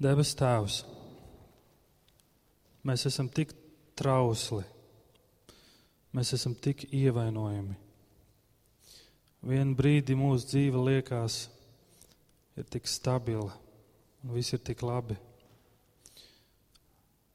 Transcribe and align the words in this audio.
Debes 0.00 0.30
Tēvs, 0.32 0.78
mēs 2.88 3.02
esam 3.04 3.26
tik 3.28 3.50
trausli, 4.00 4.62
mēs 6.16 6.30
esam 6.32 6.54
tik 6.56 6.86
ievainojami. 6.88 7.74
Vienu 9.50 9.76
brīdi 9.76 10.16
mūsu 10.16 10.48
dzīve 10.54 10.80
liekas, 10.86 11.36
ir 12.56 12.64
tik 12.72 12.88
stabila, 12.88 13.52
un 14.24 14.32
viss 14.38 14.56
ir 14.56 14.62
tik 14.64 14.80
labi. 14.88 15.18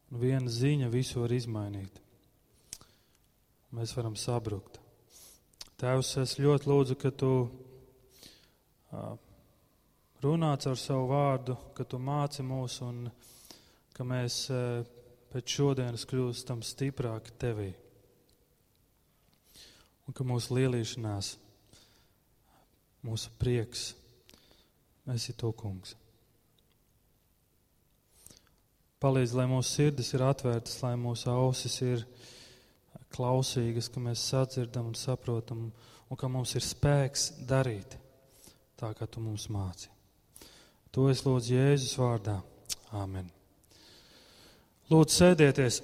Un 0.10 0.24
viena 0.24 0.50
ziņa 0.50 0.90
visu 0.90 1.22
var 1.22 1.36
izmainīt. 1.38 2.02
Mēs 3.78 3.94
varam 3.94 4.18
sabrukt. 4.18 4.82
Tēvs, 5.78 6.16
es 6.24 6.40
ļoti 6.42 6.74
lūdzu, 6.74 6.98
ka 6.98 7.14
tu 7.14 7.32
runā 10.26 10.52
caur 10.62 10.78
savu 10.80 11.08
vārdu, 11.12 11.56
ka 11.78 11.86
tu 11.88 12.00
māci 12.02 12.44
mūs 12.46 12.80
un 12.86 13.06
ka 13.96 14.06
mēs 14.08 14.46
pēc 15.32 15.58
šodienas 15.58 16.06
kļūstam 16.10 16.64
stiprāki 16.66 17.36
tevī. 17.40 17.72
Un 20.06 20.16
ka 20.16 20.26
mūsu 20.28 20.58
lielīšanās, 20.58 21.32
mūsu 23.06 23.32
prieks, 23.42 23.94
ir 25.14 25.38
to 25.38 25.52
kungs. 25.58 25.96
Palīdz, 29.02 29.34
lai 29.38 29.46
mūsu 29.50 29.70
sirdis 29.70 30.14
ir 30.16 30.24
atvērtas, 30.26 30.78
lai 30.82 30.96
mūsu 30.98 31.30
ausis 31.30 31.76
ir 31.86 32.06
klausīgas, 33.14 33.90
ka 33.92 34.02
mēs 34.02 34.24
sadzirdam 34.32 34.90
un 34.92 34.98
saprotam, 34.98 35.68
un 36.10 36.20
ka 36.20 36.30
mums 36.32 36.56
ir 36.58 36.66
spēks 36.66 37.32
darīt 37.48 38.00
tā, 38.80 38.94
kā 38.98 39.08
tu 39.08 39.24
mums 39.24 39.50
māci. 39.54 39.95
To 40.96 41.10
es 41.12 41.26
lūdzu 41.26 41.58
Jēzus 41.58 41.98
vārdā. 42.00 42.38
Āmen. 42.96 43.26
Lūdzu, 44.88 45.12
sēdieties. 45.12 45.82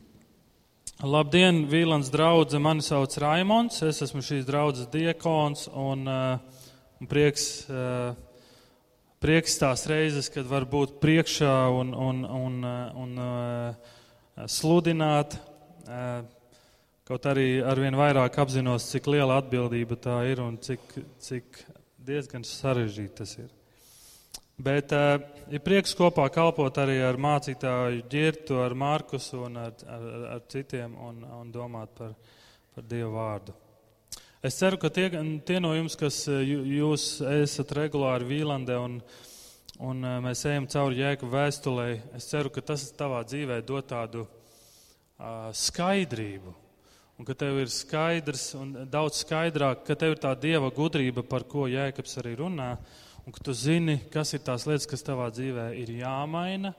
Labdien, 1.14 1.58
Vīlans 1.68 2.08
draudzene. 2.08 2.62
Mani 2.64 2.80
sauc 2.86 3.12
Raimons. 3.20 3.82
Es 3.84 3.98
esmu 4.06 4.22
šīs 4.24 4.46
draudzes 4.48 4.88
diekons 4.88 5.66
un, 5.68 6.08
uh, 6.08 6.62
prieks, 7.10 7.44
uh, 7.68 8.14
prieks 9.20 9.58
tās 9.60 9.84
reizes, 9.90 10.30
kad 10.32 10.48
var 10.48 10.64
būt 10.64 10.94
priekšā 11.02 11.52
un, 11.76 11.90
un, 11.92 12.22
un, 12.24 12.56
uh, 12.64 13.02
un 13.02 13.20
uh, 13.20 14.46
sludināt. 14.48 15.36
Uh, 15.84 16.22
kaut 17.04 17.28
arī 17.28 17.58
arvien 17.60 18.00
vairāk 18.00 18.40
apzinos, 18.40 18.88
cik 18.94 19.12
liela 19.12 19.42
atbildība 19.42 20.00
tā 20.08 20.22
ir 20.30 20.40
un 20.40 20.56
cik, 20.56 20.96
cik 21.20 21.60
diezgan 22.00 22.48
sarežģīti 22.48 23.14
tas 23.20 23.36
ir. 23.42 23.52
Bet 24.54 24.92
uh, 24.94 25.16
ir 25.50 25.58
prieks 25.66 25.96
kopā 25.98 26.28
kalpot 26.30 26.76
arī 26.78 27.00
ar 27.02 27.16
mācītāju 27.18 28.04
Girtu, 28.10 28.60
ar 28.62 28.76
Markusu 28.78 29.40
un 29.48 29.58
ar, 29.58 29.72
ar, 29.90 30.04
ar 30.36 30.42
citiem 30.46 30.94
un, 30.94 31.24
un 31.26 31.50
domāt 31.50 31.90
par, 31.98 32.12
par 32.70 32.86
Dievu 32.86 33.16
vārdu. 33.16 33.54
Es 34.44 34.60
ceru, 34.60 34.78
ka 34.78 34.92
tie, 34.94 35.08
tie 35.42 35.58
no 35.58 35.72
jums, 35.74 35.96
kas 35.98 36.20
eh, 36.30 36.44
jūs 36.76 37.18
esat 37.26 37.72
regulāri 37.74 38.28
Vīlandē 38.28 38.76
un, 38.78 39.00
un 39.82 40.06
eh, 40.06 40.18
mēs 40.22 40.44
ejam 40.46 40.68
cauri 40.70 41.00
jēgu 41.00 41.30
vēstulē, 41.32 41.86
es 42.20 42.28
ceru, 42.30 42.52
ka 42.54 42.62
tas 42.62 42.84
tavā 42.94 43.24
dzīvē 43.26 43.56
dod 43.66 43.88
tādu 43.90 44.22
uh, 44.22 45.48
skaidrību. 45.50 46.52
Un 47.18 47.26
ka 47.26 47.34
tev 47.38 47.58
ir 47.62 47.72
skaidrs 47.72 48.52
un 48.58 48.70
daudz 48.92 49.24
skaidrāk, 49.24 49.82
ka 49.86 49.96
tev 49.98 50.14
ir 50.14 50.22
tā 50.22 50.34
dieva 50.38 50.70
gudrība, 50.74 51.26
par 51.26 51.48
ko 51.50 51.66
Jēkabs 51.70 52.20
arī 52.22 52.36
runā, 52.38 52.74
uh, 52.76 53.02
un 53.24 53.32
ka 53.32 53.40
tu 53.44 53.54
zini, 53.56 53.98
kas 54.12 54.34
ir 54.36 54.44
tās 54.44 54.66
lietas, 54.68 54.88
kas 54.90 55.04
tavā 55.04 55.30
dzīvē 55.32 55.70
ir 55.80 55.94
jāmaina, 56.00 56.74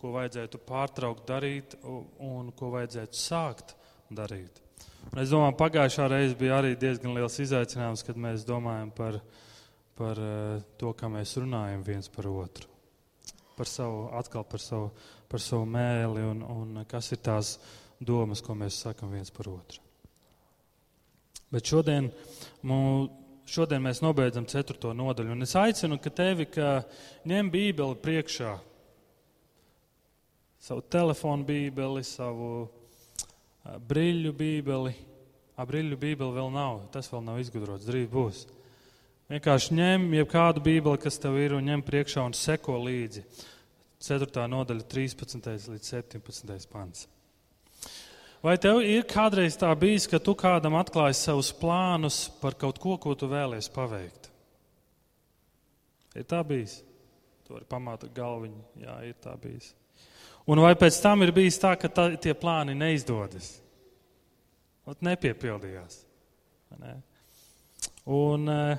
ko 0.00 0.14
vajadzētu 0.16 0.60
pārtraukt 0.66 1.28
darīt 1.28 1.76
un 1.84 2.50
ko 2.56 2.72
vajadzētu 2.74 3.18
sākt 3.18 3.76
darīt. 4.10 4.58
Un 5.10 5.20
es 5.22 5.32
domāju, 5.32 5.56
pagājušā 5.58 6.08
reize 6.10 6.36
bija 6.38 6.58
arī 6.60 6.74
diezgan 6.78 7.14
liels 7.16 7.38
izaicinājums, 7.42 8.04
kad 8.06 8.18
mēs 8.18 8.46
domājam 8.48 8.90
par, 8.94 9.18
par 9.98 10.18
eh, 10.22 10.64
to, 10.78 10.92
kā 10.98 11.10
mēs 11.12 11.36
runājam 11.40 11.84
viens 11.86 12.10
par 12.12 12.28
otru. 12.30 12.68
Par 13.56 13.68
savu, 13.68 14.06
atkal 14.16 14.46
par 14.48 14.62
savu, 14.62 14.90
par 15.28 15.42
savu 15.42 15.66
mēli 15.68 16.24
un, 16.24 16.42
un 16.42 16.84
kas 16.88 17.12
ir 17.12 17.20
tās 17.22 17.56
domas, 18.00 18.42
ko 18.42 18.56
mēs 18.58 18.80
sakam 18.86 19.12
viens 19.12 19.30
par 19.34 19.50
otru. 19.52 19.82
Bet 21.52 21.68
šodien 21.68 22.08
mums 22.64 23.21
šodien 23.52 23.82
mēs 23.84 24.00
nobeidzam 24.04 24.46
ceturto 24.48 24.92
nodaļu. 24.96 25.34
Un 25.34 25.44
es 25.44 25.54
aicinu 25.58 25.98
ka 26.00 26.12
tevi, 26.12 26.46
ka 26.48 26.82
ņem 27.28 27.50
bībeli 27.52 27.98
priekšā, 28.02 28.56
savu 30.62 30.84
telefonu 30.92 31.44
bībeli, 31.48 32.04
savu 32.06 32.52
brīļu 33.88 34.34
bībeli. 34.36 34.94
A 35.60 35.66
brīļu 35.68 35.98
bībeli 36.00 36.32
vēl 36.32 36.48
nav, 36.54 36.86
tas 36.94 37.10
vēl 37.12 37.20
nav 37.26 37.40
izgudrots, 37.42 37.84
drīz 37.84 38.08
būs. 38.10 38.44
Vienkārši 39.30 39.76
ņem 39.76 40.06
jebkādu 40.16 40.62
bībeli, 40.64 41.00
kas 41.00 41.20
tev 41.20 41.36
ir, 41.40 41.54
un 41.56 41.68
ņem 41.68 41.84
priekšā 41.84 42.24
un 42.24 42.34
seko 42.36 42.78
līdzi. 42.82 43.22
4. 44.02 44.46
nodaļa, 44.50 44.86
13. 44.90 45.52
līdz 45.72 45.90
17. 45.92 46.66
pants. 46.72 47.06
Vai 48.42 48.56
tev 48.58 48.80
ir 48.82 49.04
kādreiz 49.06 49.54
tā 49.54 49.70
bijis, 49.78 50.08
ka 50.10 50.18
tu 50.18 50.34
kādam 50.34 50.74
atklāji 50.74 51.14
savus 51.14 51.52
plānus 51.54 52.24
par 52.40 52.56
kaut 52.58 52.80
ko, 52.82 52.96
ko 52.98 53.14
tu 53.14 53.28
vēlies 53.30 53.70
paveikt? 53.70 54.26
Ir 56.18 56.26
tā 56.26 56.42
bijis. 56.44 56.80
Tu 57.46 57.54
vari 57.54 57.68
pamāt 57.70 58.08
galviņu, 58.14 58.64
jā, 58.82 58.98
ir 59.06 59.14
tā 59.22 59.36
bijis. 59.38 59.70
Un 60.50 60.58
vai 60.58 60.74
pēc 60.74 60.98
tam 61.04 61.22
ir 61.22 61.30
bijis 61.34 61.60
tā, 61.62 61.76
ka 61.78 61.86
tā, 61.86 62.08
tie 62.18 62.34
plāni 62.34 62.74
neizdodas? 62.74 63.54
Ot 64.90 65.04
nepiepildījās. 65.06 66.00
Ne? 66.82 66.96
Un 68.10 68.50
eh, 68.50 68.78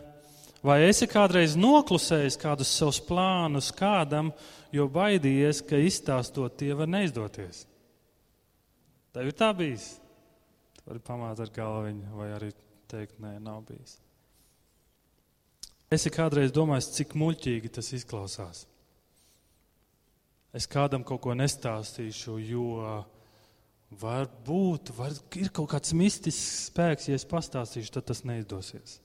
vai 0.60 0.82
esi 0.90 1.08
kādreiz 1.08 1.56
noklusējis 1.56 2.36
kādus 2.42 2.74
savus 2.76 3.00
plānus 3.08 3.72
kādam, 3.72 4.34
jo 4.76 4.90
baidījies, 4.92 5.64
ka 5.70 5.80
izstāstot 5.80 6.60
tie 6.60 6.74
var 6.76 6.92
neizdoties? 6.92 7.64
Tev 9.14 9.30
ir 9.30 9.38
tā 9.38 9.52
bijis. 9.58 9.94
Tu 10.78 10.86
vari 10.88 11.02
pamāt 11.06 11.40
ar 11.40 11.52
galviņu, 11.54 12.16
vai 12.18 12.32
arī 12.36 12.50
teikt, 12.92 13.20
nē, 13.22 13.38
nav 13.44 13.62
bijis. 13.68 14.00
Es 15.94 16.08
kādreiz 16.10 16.54
domāju, 16.54 16.90
cik 16.96 17.14
muļķīgi 17.22 17.70
tas 17.76 17.92
izklausās. 17.94 18.64
Es 20.54 20.66
kādam 20.70 21.06
kaut 21.06 21.22
ko 21.22 21.34
nestāstīšu, 21.38 22.40
jo 22.46 22.66
varbūt 24.02 24.92
var, 24.98 25.14
ir 25.38 25.50
kaut 25.54 25.72
kāds 25.74 25.94
mistisks 25.98 26.68
spēks, 26.70 27.10
ja 27.10 27.18
es 27.18 27.26
pastāstīšu, 27.30 27.94
tad 27.94 28.10
tas 28.10 28.24
neizdosies. 28.26 29.00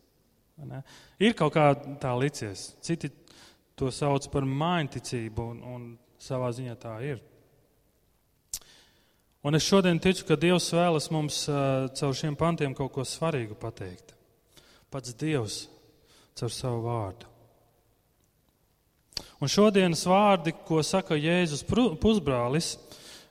Ne? 0.69 0.83
Ir 1.23 1.37
kaut 1.39 1.55
kā 1.55 1.71
tā 2.01 2.13
licies. 2.19 2.73
Citi 2.85 3.11
to 3.79 3.93
sauc 3.95 4.27
par 4.33 4.49
mājiņticību, 4.49 5.49
un, 5.53 5.61
un 5.63 5.89
savā 6.21 6.51
ziņā 6.57 6.77
tā 6.81 6.97
ir. 7.07 7.21
Un 9.47 9.55
es 9.55 9.67
šodien 9.67 10.01
ticu, 10.03 10.25
ka 10.27 10.37
Dievs 10.41 10.67
vēlas 10.75 11.11
mums 11.15 11.45
caur 12.01 12.15
šiem 12.17 12.35
pantiem 12.39 12.75
kaut 12.75 12.91
ko 12.97 13.05
svarīgu 13.07 13.55
pateikt. 13.59 14.17
Pats 14.91 15.15
Dievs 15.15 15.67
caur 16.39 16.55
savu 16.55 16.83
vārdu. 16.89 17.29
Un 19.39 19.51
šodienas 19.51 20.03
vārdi, 20.09 20.51
ko 20.67 20.83
saka 20.83 21.15
Jēzus 21.15 21.63
pusbrālis, 22.03 22.73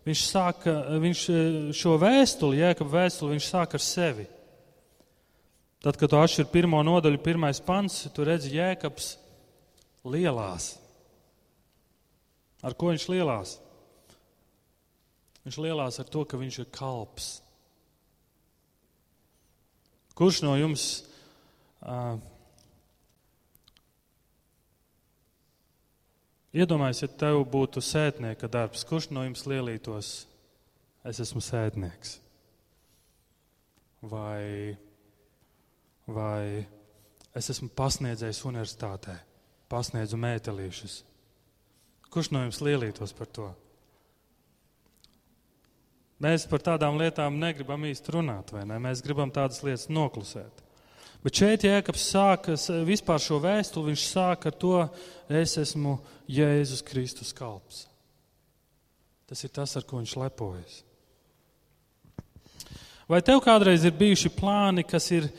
viņš 0.08 0.24
sāka, 0.24 0.74
viņš 1.04 1.24
šo 1.76 1.98
vēstuli, 2.00 2.62
jēkab 2.62 2.92
vēstuli, 2.94 3.36
viņš 3.36 3.50
sāk 3.52 3.76
ar 3.76 3.84
sevi. 3.84 4.28
Tad, 5.84 6.00
kad 6.00 6.10
tu 6.10 6.20
atšķir 6.20 6.48
pirmo 6.52 6.80
nodaļu, 6.88 7.20
pirmais 7.24 7.60
pants, 7.64 8.06
tu 8.16 8.24
redzi 8.28 8.56
jēkabs 8.56 9.18
lielās. 10.08 10.78
Ar 12.64 12.74
ko 12.74 12.94
viņš 12.94 13.10
lielās? 13.12 13.58
Viņš 15.48 15.58
lielās 15.64 15.96
ar 16.04 16.08
to, 16.12 16.26
ka 16.28 16.36
viņš 16.36 16.56
ir 16.60 16.66
kalps. 16.76 17.28
Kurš 20.18 20.42
no 20.44 20.58
jums 20.60 20.88
uh, 21.88 22.18
iedomājas, 26.52 27.06
ja 27.06 27.08
tev 27.24 27.46
būtu 27.48 27.80
sētnieka 27.80 28.50
darbs, 28.52 28.84
kurš 28.90 29.08
no 29.16 29.24
jums 29.24 29.46
lielītos, 29.48 30.10
es 31.08 31.22
esmu 31.24 31.40
sētnieks? 31.46 32.18
Vai, 34.04 34.76
vai 36.12 36.66
es 37.32 37.54
esmu 37.54 37.70
pasniedzējis 37.72 38.44
universitātē, 38.52 39.16
pasniedzu 39.72 40.20
mētelīšus? 40.20 40.98
Kurš 42.12 42.34
no 42.36 42.44
jums 42.44 42.60
lielītos 42.68 43.16
par 43.16 43.32
to? 43.32 43.48
Mēs 46.24 46.48
par 46.50 46.64
tādām 46.66 46.98
lietām 46.98 47.36
negribam 47.38 47.84
īsti 47.86 48.16
runāt, 48.16 48.50
vai 48.56 48.64
ne? 48.66 48.80
Mēs 48.82 49.04
gribam 49.06 49.30
tādas 49.34 49.62
lietas 49.66 49.86
noklusēt. 49.94 50.64
Bet 51.22 51.38
šeit 51.38 51.66
Jēkabs 51.66 52.08
sāka 52.10 52.56
vispār 52.88 53.22
šo 53.22 53.38
vēstuli, 53.44 53.92
viņš 53.92 54.06
sāka 54.10 54.50
ar 54.50 54.58
to, 54.58 54.80
es 55.30 55.58
esmu 55.62 55.98
Jēzus 56.30 56.82
Kristus 56.86 57.34
kalps. 57.38 57.86
Tas 59.28 59.44
ir 59.44 59.54
tas, 59.54 59.76
ar 59.78 59.86
ko 59.86 60.00
viņš 60.00 60.16
lepojas. 60.22 60.82
Vai 63.08 63.22
tev 63.24 63.42
kādreiz 63.44 63.86
ir 63.88 63.96
bijuši 63.96 64.34
plāni, 64.36 64.84
kas 64.88 65.10
ir 65.16 65.30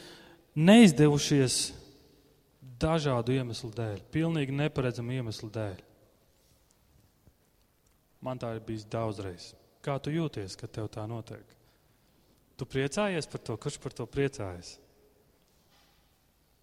neizdevušies 0.56 1.60
dažādu 2.80 3.34
iemeslu 3.34 3.70
dēļ, 3.74 4.02
pilnīgi 4.14 4.54
neparedzamu 4.56 5.18
iemeslu 5.18 5.50
dēļ? 5.52 5.80
Man 8.24 8.40
tā 8.40 8.54
ir 8.56 8.62
bijis 8.66 8.86
daudzreiz. 8.88 9.52
Kā 9.88 9.94
tu 10.04 10.12
jūties, 10.12 10.52
kad 10.60 10.68
tev 10.68 10.90
tā 10.92 11.06
notiek? 11.08 11.56
Tu 12.60 12.66
priecājies 12.68 13.28
par 13.30 13.40
to, 13.40 13.54
kurš 13.56 13.78
par 13.80 13.94
to 13.96 14.04
priecājas? 14.04 14.74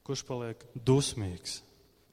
Kurš 0.05 0.21
paliek 0.27 0.61
dusmīgs 0.77 1.63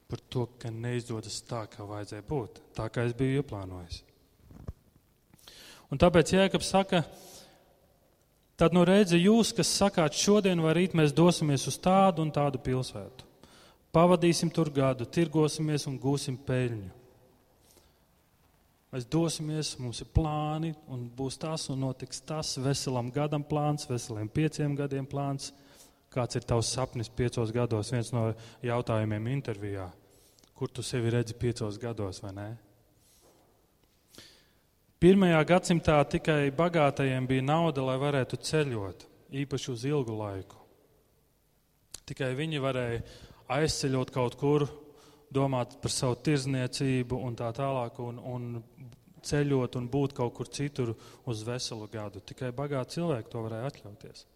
par 0.09 0.23
to, 0.33 0.47
ka 0.57 0.71
neizdodas 0.73 1.43
tā, 1.45 1.67
kā 1.69 1.85
vajadzēja 1.85 2.25
būt, 2.25 2.63
tā 2.79 2.87
kā 2.89 3.05
es 3.05 3.13
biju 3.19 3.43
ieplānojis? 3.43 3.99
Un 5.93 6.01
tāpēc 6.01 6.33
Jēkabs 6.33 6.73
saka, 6.73 7.03
tad 8.57 8.73
nu 8.73 8.87
redzi 8.89 9.21
jūs, 9.21 9.53
kas 9.53 9.69
sakāt 9.83 10.17
šodien 10.17 10.65
vai 10.65 10.73
rīt 10.79 10.97
mēs 10.97 11.13
dosimies 11.13 11.69
uz 11.69 11.77
tādu 11.77 12.25
un 12.25 12.33
tādu 12.33 12.63
pilsētu. 12.65 13.29
Pavadīsim 13.93 14.49
tur 14.49 14.73
gadu, 14.73 15.05
tirgosimies 15.05 15.85
un 15.91 16.01
gūsim 16.01 16.41
peļņu. 16.49 17.02
Mēs 18.93 19.07
dosimies, 19.09 19.71
mums 19.81 20.03
ir 20.05 20.09
plāni, 20.13 20.75
un 20.93 21.07
būs 21.17 21.39
tas, 21.41 21.65
un 21.73 21.81
notiks 21.81 22.21
tas. 22.29 22.59
Veselam 22.61 23.09
gadam 23.15 23.41
plāns, 23.41 23.87
veseliem 23.89 24.29
pieciem 24.29 24.75
gadiem 24.77 25.07
plāns. 25.09 25.49
Kāds 26.13 26.37
ir 26.37 26.45
tavs 26.45 26.75
sapnis 26.75 27.09
piecos 27.09 27.55
gados? 27.57 27.89
Viens 27.95 28.11
no 28.13 28.27
jautājumiem 28.61 29.31
intervijā. 29.33 29.87
Kur 30.53 30.69
tu 30.69 30.85
sevi 30.85 31.09
redzi 31.15 31.33
piecos 31.41 31.79
gados, 31.81 32.21
vai 32.21 32.35
ne? 32.37 32.47
Pirmajā 35.01 35.41
gadsimtā 35.49 35.97
tikai 36.13 36.53
bagātajiem 36.55 37.25
bija 37.27 37.43
nauda, 37.49 37.83
lai 37.89 37.97
varētu 37.99 38.37
ceļot, 38.45 39.09
īpaši 39.41 39.73
uz 39.73 39.87
ilgu 39.89 40.15
laiku. 40.21 40.61
Tikai 42.07 42.35
viņi 42.39 42.61
varēja 42.63 43.01
aizceļot 43.57 44.13
kaut 44.13 44.37
kur, 44.39 44.69
domāt 45.33 45.79
par 45.83 45.93
savu 45.93 46.19
tirzniecību 46.27 47.19
un 47.27 47.37
tā 47.39 47.49
tālāk, 47.57 47.99
un, 48.05 48.19
un 48.21 48.51
ceļot 49.23 49.79
un 49.79 49.89
būt 49.91 50.15
kaut 50.19 50.35
kur 50.37 50.51
citur 50.51 50.95
uz 51.29 51.43
veselu 51.47 51.89
gadu. 51.93 52.23
Tikai 52.27 52.53
bagāti 52.57 52.99
cilvēki 52.99 53.33
to 53.33 53.43
varēja 53.47 53.71
atļauties. 53.71 54.27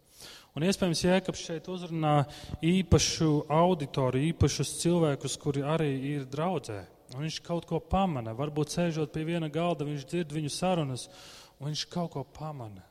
Un 0.57 0.65
iespējams, 0.65 1.03
Jēkabs 1.05 1.41
šeit 1.45 1.67
uzrunā 1.69 2.23
īpašu 2.65 3.43
auditoriju, 3.53 4.31
īpašus 4.31 4.77
cilvēkus, 4.81 5.35
kuri 5.41 5.61
arī 5.61 5.91
ir 6.15 6.25
draudzē. 6.31 6.79
Un 7.13 7.23
viņš 7.23 7.37
kaut 7.45 7.67
ko 7.69 7.79
pamana. 7.79 8.33
Varbūt 8.35 8.73
sēžot 8.73 9.13
pie 9.13 9.23
viena 9.27 9.51
galda, 9.53 9.85
viņš 9.87 10.07
dzird 10.09 10.33
viņu 10.33 10.51
sarunas, 10.51 11.05
un 11.59 11.69
viņš 11.69 11.85
kaut 11.93 12.15
ko 12.15 12.25
pamana. 12.35 12.81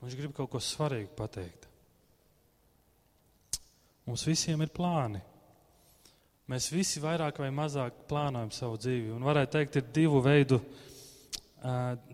Viņš 0.00 0.16
grib 0.18 0.32
kaut 0.36 0.50
ko 0.54 0.62
svarīgu 0.64 1.12
pateikt. 1.16 1.68
Mums 4.08 4.24
visiem 4.28 4.60
ir 4.64 4.72
plāni. 4.72 5.20
Mēs 6.52 6.68
visi 6.72 7.00
vairāk 7.00 7.38
vai 7.40 7.48
mazāk 7.54 8.04
plānojam 8.08 8.50
savu 8.52 8.76
dzīvi. 8.76 9.14
Un 9.16 9.24
varētu 9.24 9.56
teikt, 9.56 9.78
ir 9.80 9.86
divu 9.96 10.20
veidu 10.24 10.58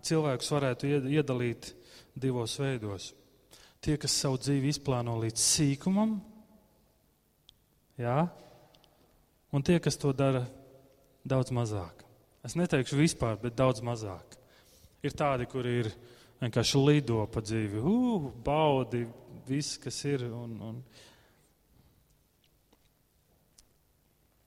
cilvēkus 0.07 0.51
varētu 0.53 0.91
iedalīt 1.11 1.73
divos 2.15 2.55
veidos. 2.61 3.11
Tie, 3.81 3.97
kas 3.99 4.15
savu 4.23 4.39
dzīvi 4.39 4.71
izplāno 4.71 5.17
līdz 5.19 5.41
sīkumam, 5.41 6.15
jā, 7.99 8.19
un 9.51 9.65
tie, 9.65 9.79
kas 9.83 9.97
to 9.99 10.13
dara 10.15 10.45
daudz 11.27 11.51
mazāk. 11.51 12.05
Es 12.45 12.55
neteikšu 12.57 12.97
vispār, 12.97 13.35
bet 13.41 13.57
daudz 13.57 13.83
mazāk. 13.85 14.37
Ir 15.03 15.17
tādi, 15.17 15.47
kuri 15.49 15.79
ir 15.81 15.89
vienkārši 16.41 16.81
lido 16.81 17.25
pa 17.29 17.41
dzīvi, 17.43 17.81
uh, 17.81 18.29
baudi 18.45 19.03
viss, 19.49 19.77
kas 19.81 19.97
ir. 20.09 20.27
Un, 20.29 20.55
un, 20.61 20.79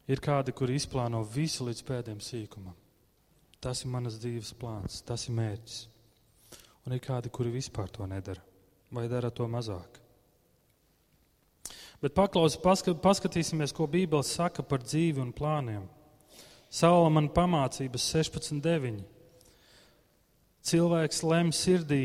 Ir 0.08 0.20
kādi, 0.20 0.52
kuri 0.52 0.76
izplāno 0.76 1.22
visu 1.24 1.64
līdz 1.64 1.84
pēdējiem 1.88 2.20
sīkumam. 2.20 2.74
Tas 3.64 3.80
ir 3.84 3.92
manas 3.92 4.18
dzīves 4.20 4.52
plāns, 4.60 5.00
tas 5.06 5.28
ir 5.28 5.36
mērķis. 5.38 5.78
Un 6.84 6.96
ir 6.96 7.00
kādi, 7.00 7.32
kuri 7.32 7.54
vispār 7.54 7.88
to 7.88 8.04
nedara 8.08 8.42
vai 8.94 9.08
dara 9.10 9.30
to 9.30 9.46
mazāk. 9.50 10.00
Bet 12.02 12.14
paklausi, 12.14 12.60
paskatīsimies, 12.60 13.72
ko 13.74 13.88
Bībele 13.90 14.24
saka 14.26 14.62
par 14.62 14.82
dzīvi 14.84 15.22
un 15.22 15.32
plāniem. 15.34 15.86
Salamana 16.74 17.30
pamācības 17.32 18.08
16.9. 18.12 19.00
Cilvēks 20.64 21.22
lem 21.24 21.52
sirdī, 21.54 22.02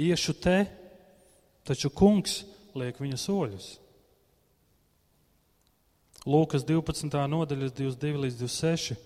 iešu 0.00 0.36
te, 0.40 0.56
taču 1.66 1.90
kungs 1.90 2.42
liek 2.76 2.98
viņa 3.02 3.18
soļus. 3.20 3.68
Lūkas 6.26 6.64
12. 6.66 7.12
nodaļas 7.30 7.74
22 7.76 8.24
līdz 8.24 8.40
26. 8.40 8.96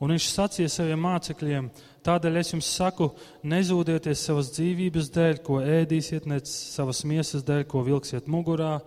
Un 0.00 0.14
viņš 0.14 0.26
sacīja 0.32 0.72
saviem 0.72 1.00
mācekļiem: 1.04 1.70
Tādēļ 2.04 2.40
es 2.40 2.52
jums 2.54 2.68
saku, 2.72 3.10
nezūdieties 3.44 4.24
savas 4.24 4.52
dzīvības 4.56 5.10
dēļ, 5.12 5.40
ko 5.44 5.60
ēdīsiet, 5.60 6.28
ne 6.28 6.40
savas 6.48 7.02
miesas 7.08 7.44
dēļ, 7.48 7.66
ko 7.68 7.84
vilksiet 7.84 8.28
mugurā, 8.28 8.78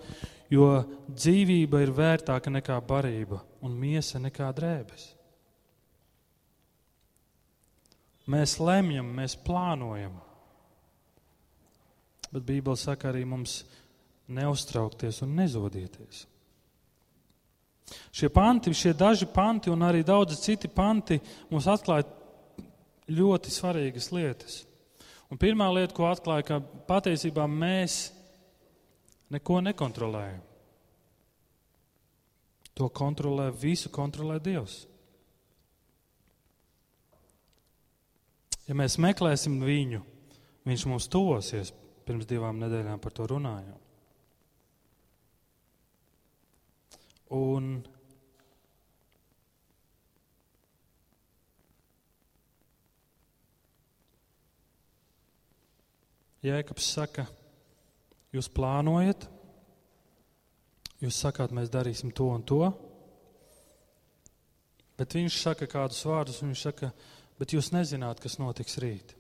jo 0.54 0.70
dzīvība 1.10 1.84
ir 1.86 1.94
vērtāka 1.94 2.54
nekā 2.54 2.80
barība, 2.86 3.44
un 3.62 3.78
miesa 3.78 4.22
nekā 4.22 4.50
drēbes. 4.58 5.12
Mēs 8.34 8.58
lemjam, 8.62 9.10
mēs 9.18 9.36
plānojam. 9.36 10.16
Bet 12.34 12.46
Bībele 12.48 12.80
saka 12.80 13.12
arī 13.12 13.26
mums 13.28 13.62
neuztraukties 14.34 15.22
un 15.26 15.36
nezodieties. 15.38 16.24
Šie 18.14 18.30
panti, 18.34 18.74
šie 18.74 18.94
daži 18.98 19.28
panti 19.30 19.72
un 19.74 19.84
arī 19.86 20.04
daudzi 20.06 20.38
citi 20.40 20.70
panti 20.72 21.20
mums 21.52 21.68
atklāja 21.70 22.08
ļoti 23.12 23.52
svarīgas 23.52 24.12
lietas. 24.16 24.62
Un 25.32 25.40
pirmā 25.42 25.68
lieta, 25.74 25.96
ko 25.98 26.08
atklāja, 26.08 26.46
ka 26.46 26.60
patiesībā 26.88 27.48
mēs 27.50 28.14
neko 29.34 29.60
nekontrolējam. 29.66 30.42
To 32.78 32.90
kontrolē, 32.90 33.52
visu 33.54 33.92
kontrolē 33.94 34.40
Dievs. 34.42 34.84
Ja 38.66 38.78
mēs 38.78 38.96
meklēsim 39.02 39.60
viņu, 39.62 40.02
viņš 40.66 40.86
mums 40.90 41.10
tuvosies. 41.12 41.74
Pirms 42.04 42.28
divām 42.28 42.58
nedēļām 42.60 43.00
par 43.00 43.14
to 43.16 43.26
runājām. 43.30 43.78
Un 47.34 47.70
Jēkabs 56.44 56.90
saka, 56.94 57.24
jūs 58.36 58.50
plānojat, 58.52 59.26
jūs 61.02 61.22
sakāt, 61.24 61.56
mēs 61.56 61.72
darīsim 61.72 62.12
to 62.12 62.28
un 62.36 62.44
to, 62.44 62.62
bet 65.00 65.16
viņš 65.16 65.40
saka 65.40 65.70
kādus 65.72 66.04
vārdus, 66.06 66.42
un 66.44 66.52
viņš 66.52 66.66
saka, 66.68 66.92
bet 67.40 67.56
jūs 67.56 67.72
nezināt, 67.74 68.20
kas 68.20 68.38
notiks 68.44 68.78
rīt. 68.84 69.16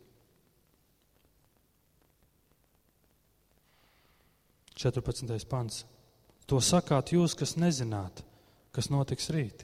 14. 4.83 5.47
pants. 5.47 5.85
To 6.49 6.59
sakāt 6.59 7.13
jūs, 7.15 7.35
kas 7.39 7.55
nezināt, 7.55 8.23
kas 8.75 8.89
notiks 8.91 9.29
rīt. 9.31 9.63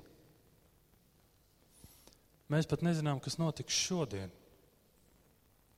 Mēs 2.49 2.65
pat 2.69 2.81
nezinām, 2.85 3.19
kas 3.21 3.37
notiks 3.37 3.75
šodien. 3.77 4.31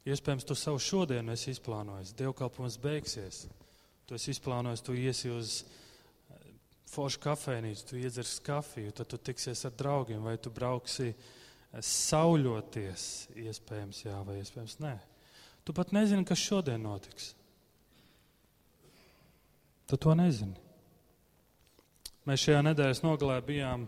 Iespējams, 0.08 0.46
tu 0.48 0.56
savu 0.58 0.80
šodienu 0.82 1.34
esi 1.34 1.52
izplānojis. 1.54 2.16
Dievkalpojums 2.18 2.78
beigsies. 2.82 3.44
Tu 4.08 4.18
esi 4.18 4.32
izplānojis, 4.34 4.82
tu 4.86 4.96
iesi 4.98 5.30
uz 5.30 5.60
eh, 5.62 6.48
foršu 6.90 7.22
kafejnīcu, 7.22 7.86
tu 7.90 8.00
iedzers 8.00 8.40
kafiju, 8.46 8.96
tad 8.98 9.12
tu 9.12 9.20
tiksies 9.20 9.62
ar 9.68 9.76
draugiem, 9.78 10.24
vai 10.26 10.38
tu 10.42 10.54
brauksi 10.54 11.12
eh, 11.12 11.20
sauļoties. 11.86 13.06
Iespējams, 13.44 14.02
jā, 14.08 14.18
vai 14.26 14.40
iespējams, 14.42 14.80
nē. 14.82 14.96
Tu 15.68 15.76
pat 15.78 15.94
nezini, 15.94 16.26
kas 16.26 16.42
šodien 16.42 16.82
notiks. 16.82 17.34
Tu 19.92 20.00
to 20.00 20.16
nezini. 20.18 20.71
Mēs 22.30 22.44
šajā 22.46 22.62
nedēļas 22.70 23.02
nogalē 23.06 23.40
bijām, 23.46 23.88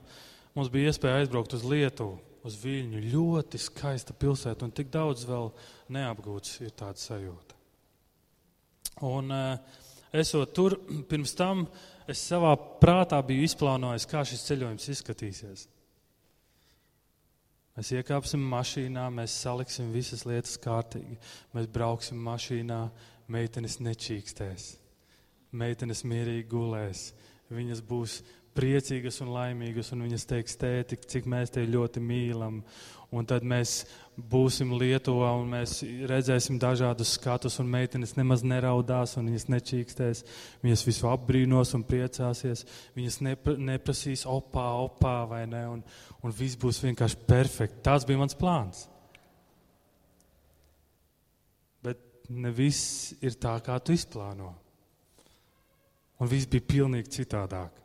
mums 0.58 0.72
bija 0.74 0.92
iespēja 0.92 1.22
aizbraukt 1.22 1.54
uz 1.58 1.66
Lietuvu 1.68 2.20
uz 2.48 2.58
Viļņu. 2.60 3.02
Ļoti 3.14 3.60
skaista 3.62 4.16
pilsēta, 4.18 4.68
un 4.68 4.74
tik 4.76 4.92
daudz 4.94 5.26
vēl 5.28 5.52
neapgūts 5.96 6.60
ir 6.64 6.74
tāda 6.78 7.00
sajūta. 7.00 7.60
Un, 9.08 9.32
uh, 9.34 9.78
esot 10.16 10.54
tur, 10.56 10.78
pirms 11.10 11.36
tam 11.40 11.66
es 12.10 12.24
savā 12.24 12.54
prātā 12.82 13.20
biju 13.26 13.48
izplānojis, 13.48 14.08
kā 14.10 14.26
šis 14.28 14.44
ceļojums 14.50 14.90
izskatīsies. 14.96 15.68
Mēs 17.74 17.90
iekāpsim 17.96 18.42
mašīnā, 18.52 19.08
mēs 19.10 19.34
saliksim 19.42 19.88
visas 19.96 20.28
lietas 20.30 20.60
kārtīgi. 20.62 21.16
Mēs 21.56 21.70
brauksim 21.74 22.20
mašīnā, 22.22 22.84
meitenes 23.34 23.80
nečīkstēs, 23.82 24.68
meitenes 25.58 26.04
mierīgi 26.06 26.46
gulēs. 26.52 27.08
Viņas 27.52 27.82
būs 27.86 28.22
priecīgas 28.54 29.20
un 29.24 29.34
laimīgas, 29.34 29.92
un 29.94 30.06
viņas 30.06 30.28
teiks, 30.30 30.58
tēti, 30.62 31.00
cik 31.10 31.28
mēs 31.30 31.54
tevi 31.54 31.74
ļoti 31.74 32.04
mīlam. 32.04 32.62
Un 33.14 33.28
tad 33.30 33.44
mēs 33.46 33.84
būsim 34.18 34.72
Lietuvā 34.74 35.30
un 35.38 35.52
mēs 35.52 35.84
redzēsim 36.10 36.58
dažādus 36.62 37.12
skatus, 37.18 37.60
un 37.62 37.70
meitenes 37.70 38.16
nemaz 38.18 38.42
neraudās, 38.46 39.14
un 39.20 39.30
viņas 39.30 39.46
nečīkstēs. 39.54 40.24
Viņas 40.66 40.86
visu 40.88 41.10
apbrīnos 41.12 41.76
un 41.78 41.86
priecāsies. 41.86 42.66
Viņas 42.98 43.20
nepra, 43.28 43.54
neprasīs 43.70 44.26
opā, 44.30 44.66
opā 44.88 45.20
vai 45.30 45.44
ne, 45.50 45.62
un, 45.76 45.86
un 46.26 46.34
viss 46.34 46.58
būs 46.58 46.82
vienkārši 46.88 47.22
perfekti. 47.30 47.84
Tas 47.86 48.10
bija 48.10 48.24
mans 48.24 48.38
plāns. 48.38 48.88
Bet 51.86 52.02
ne 52.34 52.54
viss 52.54 53.14
ir 53.22 53.38
tā, 53.38 53.60
kā 53.62 53.78
tu 53.78 53.94
izplāno. 53.94 54.56
Un 56.24 56.30
viss 56.32 56.48
bija 56.48 56.64
pilnīgi 56.64 57.12
citādāk. 57.12 57.82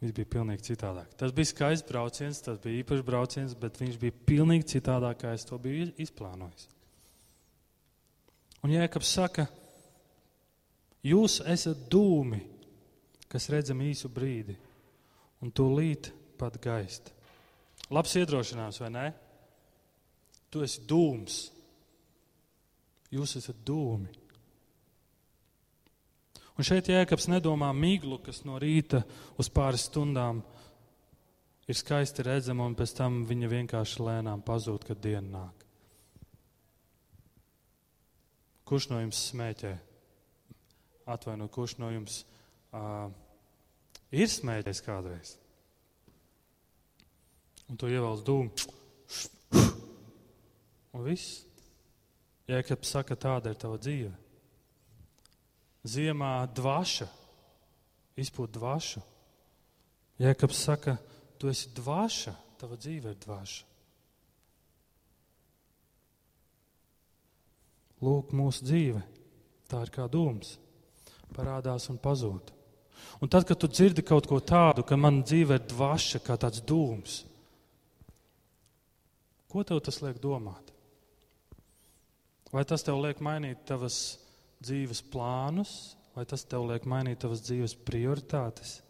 Viss 0.00 0.14
bija 0.16 0.28
pilnīgi 0.32 0.64
citādāk. 0.70 1.12
Tas 1.20 1.34
bija 1.36 1.50
skaists 1.50 1.84
brauciens, 1.88 2.40
tas 2.44 2.56
bija 2.62 2.80
īpašs 2.80 3.04
brauciens, 3.04 3.52
bet 3.58 3.76
viņš 3.80 3.98
bija 4.00 4.16
pilnīgi 4.28 4.70
citādāk, 4.76 5.20
kā 5.20 5.34
es 5.36 5.44
to 5.48 5.58
biju 5.60 5.90
izplānojis. 6.00 6.70
Un 8.64 8.72
Jēkabs 8.72 9.12
saka, 9.18 9.44
jūs 11.04 11.42
esat 11.44 11.84
dūmi, 11.92 12.40
kas 13.28 13.50
redzam 13.52 13.82
īsu 13.84 14.08
brīdi, 14.12 14.56
un 15.44 15.52
tūlīt 15.52 16.10
pat 16.40 16.56
gaist. 16.64 17.12
Labs 17.92 18.16
iedrošinājums, 18.18 18.80
vai 18.82 18.90
ne? 18.90 19.06
Tu 20.50 20.64
esi 20.64 20.82
dūms. 20.88 21.40
Jūs 23.14 23.36
esat 23.38 23.60
dūmi. 23.68 24.25
Un 26.56 26.64
šeit 26.64 26.88
Jēkabs 26.88 27.28
nedomā 27.28 27.68
miglu, 27.76 28.16
kas 28.24 28.40
no 28.48 28.56
rīta 28.60 29.02
uz 29.36 29.50
pāris 29.52 29.84
stundām 29.90 30.40
ir 31.68 31.76
skaisti 31.76 32.24
redzama, 32.24 32.64
un 32.64 32.76
pēc 32.78 32.94
tam 32.96 33.20
viņa 33.28 33.50
vienkārši 33.52 34.04
lēnām 34.06 34.44
pazūd, 34.46 34.86
kad 34.88 35.02
diena 35.04 35.28
nāk. 35.34 35.66
Kurš 38.66 38.88
no 38.90 39.02
jums 39.02 39.20
smēķē? 39.30 39.74
Atvainojiet, 41.06 41.52
kurš 41.54 41.76
no 41.78 41.92
jums 41.92 42.22
uh, 42.74 43.12
ir 44.10 44.26
smēķējis 44.32 44.82
kādreiz? 44.82 45.36
Un 47.68 47.78
tu 47.78 47.90
ievelc 47.90 48.24
dūmu. 48.26 48.50
Un 50.96 51.04
viss. 51.04 51.42
Jēkabs 52.48 52.96
saka, 52.96 53.18
tāda 53.18 53.52
ir 53.52 53.58
tava 53.60 53.76
dzīve. 53.82 54.25
Ziemā 55.86 56.48
dvaša, 56.56 57.06
izpūt 58.18 58.56
dvašu. 58.56 59.02
Jēkabs 60.18 60.62
saka, 60.66 60.96
tu 61.38 61.50
esi 61.52 61.70
dvaša, 61.76 62.34
tava 62.58 62.78
dzīve 62.80 63.12
ir 63.12 63.18
dvaša. 63.22 63.64
Lūk, 68.04 68.34
mūsu 68.36 68.66
dzīve, 68.66 69.00
tā 69.70 69.80
ir 69.86 69.92
kā 69.94 70.04
dūms, 70.10 70.56
parādās 71.36 71.88
un 71.92 72.00
pazūd. 72.02 72.52
Un 73.22 73.30
tad, 73.32 73.46
kad 73.48 73.60
tu 73.60 73.68
dzirdi 73.70 74.04
kaut 74.04 74.26
ko 74.28 74.40
tādu, 74.44 74.84
ka 74.84 74.98
man 75.00 75.22
dzīve 75.24 75.56
ir 75.56 75.64
dvaša, 75.70 76.20
kā 76.24 76.36
tāds 76.40 76.60
dūms, 76.66 77.22
ko 79.52 79.64
tev 79.64 79.80
tas 79.84 80.02
liek 80.04 80.18
domāt? 80.20 80.72
Vai 82.52 82.64
tas 82.68 82.84
tev 82.84 83.00
liek 83.00 83.20
mainīt 83.24 83.64
tavas 83.68 84.18
dzīves 84.64 85.02
plānus, 85.12 85.96
vai 86.16 86.24
tas 86.28 86.44
tev 86.48 86.66
liek 86.70 86.86
mainīt 86.88 87.20
tavas 87.22 87.42
dzīves 87.44 87.76
prioritātes, 87.86 88.80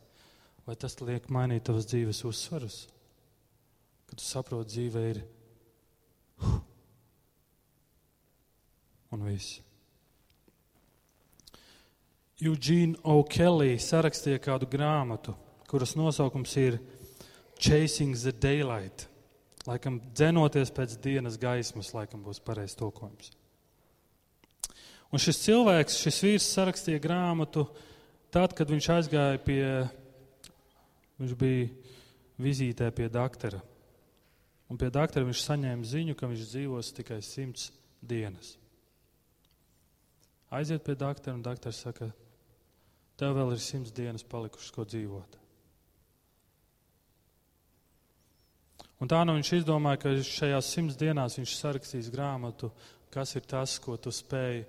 vai 0.66 0.76
tas 0.78 0.94
liek 1.02 1.28
mainīt 1.32 1.66
tavas 1.66 1.88
dzīves 1.90 2.24
uzsvarus? 2.28 2.86
Kad 4.06 4.20
tu 4.20 4.24
saproti, 4.26 4.76
dzīve 4.76 5.00
ir 5.10 5.22
un 9.14 9.26
viss. 9.26 9.60
Eugene 12.36 12.98
O'Kelly 13.08 13.78
sarakstīja 13.80 14.38
kādu 14.44 14.68
grāmatu, 14.68 15.32
kuras 15.70 15.96
nosaukums 15.96 16.52
ir 16.60 16.78
Chasing 17.58 18.12
the 18.12 18.32
Daylight. 18.32 19.06
Laikam, 19.66 19.98
dzenoties 20.14 20.70
pēc 20.70 20.98
dienas 21.02 21.38
gaismas, 21.40 21.94
laikam 21.96 22.20
būs 22.22 22.38
pareizs 22.44 22.76
tulkojums. 22.78 23.32
Un 25.14 25.22
šis 25.22 25.38
cilvēks, 25.44 26.00
šis 26.02 26.18
vīrs 26.24 26.48
sarakstīja 26.56 27.02
grāmatu 27.02 27.66
tad, 28.34 28.52
kad 28.56 28.70
viņš 28.70 28.88
aizgāja 28.96 29.38
pie, 29.42 29.62
viņš 31.20 31.34
bija 31.38 31.68
vizītē 32.42 32.90
pie 32.94 33.08
doktora. 33.12 33.62
Un 34.66 34.78
pie 34.80 34.90
doktora 34.90 35.28
viņš 35.28 35.44
saņēma 35.46 35.86
ziņu, 35.86 36.16
ka 36.18 36.28
viņš 36.30 36.46
dzīvos 36.50 36.92
tikai 36.96 37.20
simts 37.22 37.70
dienas. 38.02 38.56
Aiziet 40.50 40.82
pie 40.86 40.98
doktora, 40.98 41.36
un 41.38 41.42
doktors 41.46 41.80
saka, 41.86 42.10
tev 43.18 43.34
vēl 43.38 43.54
ir 43.54 43.62
simts 43.62 43.94
dienas 43.94 44.26
palikušas, 44.26 44.74
ko 44.74 44.84
dzīvot. 44.86 45.42
Un 49.02 49.10
tā 49.12 49.18
nu 49.28 49.34
viņš 49.36 49.52
izdomāja, 49.58 50.00
ka 50.00 50.14
šajās 50.24 50.70
simts 50.72 50.96
dienās 50.98 51.36
viņš 51.36 51.56
sarakstīs 51.58 52.08
grāmatu, 52.12 52.70
kas 53.12 53.34
ir 53.36 53.44
tas, 53.48 53.76
ko 53.82 53.98
tu 54.00 54.12
spēj 54.12 54.64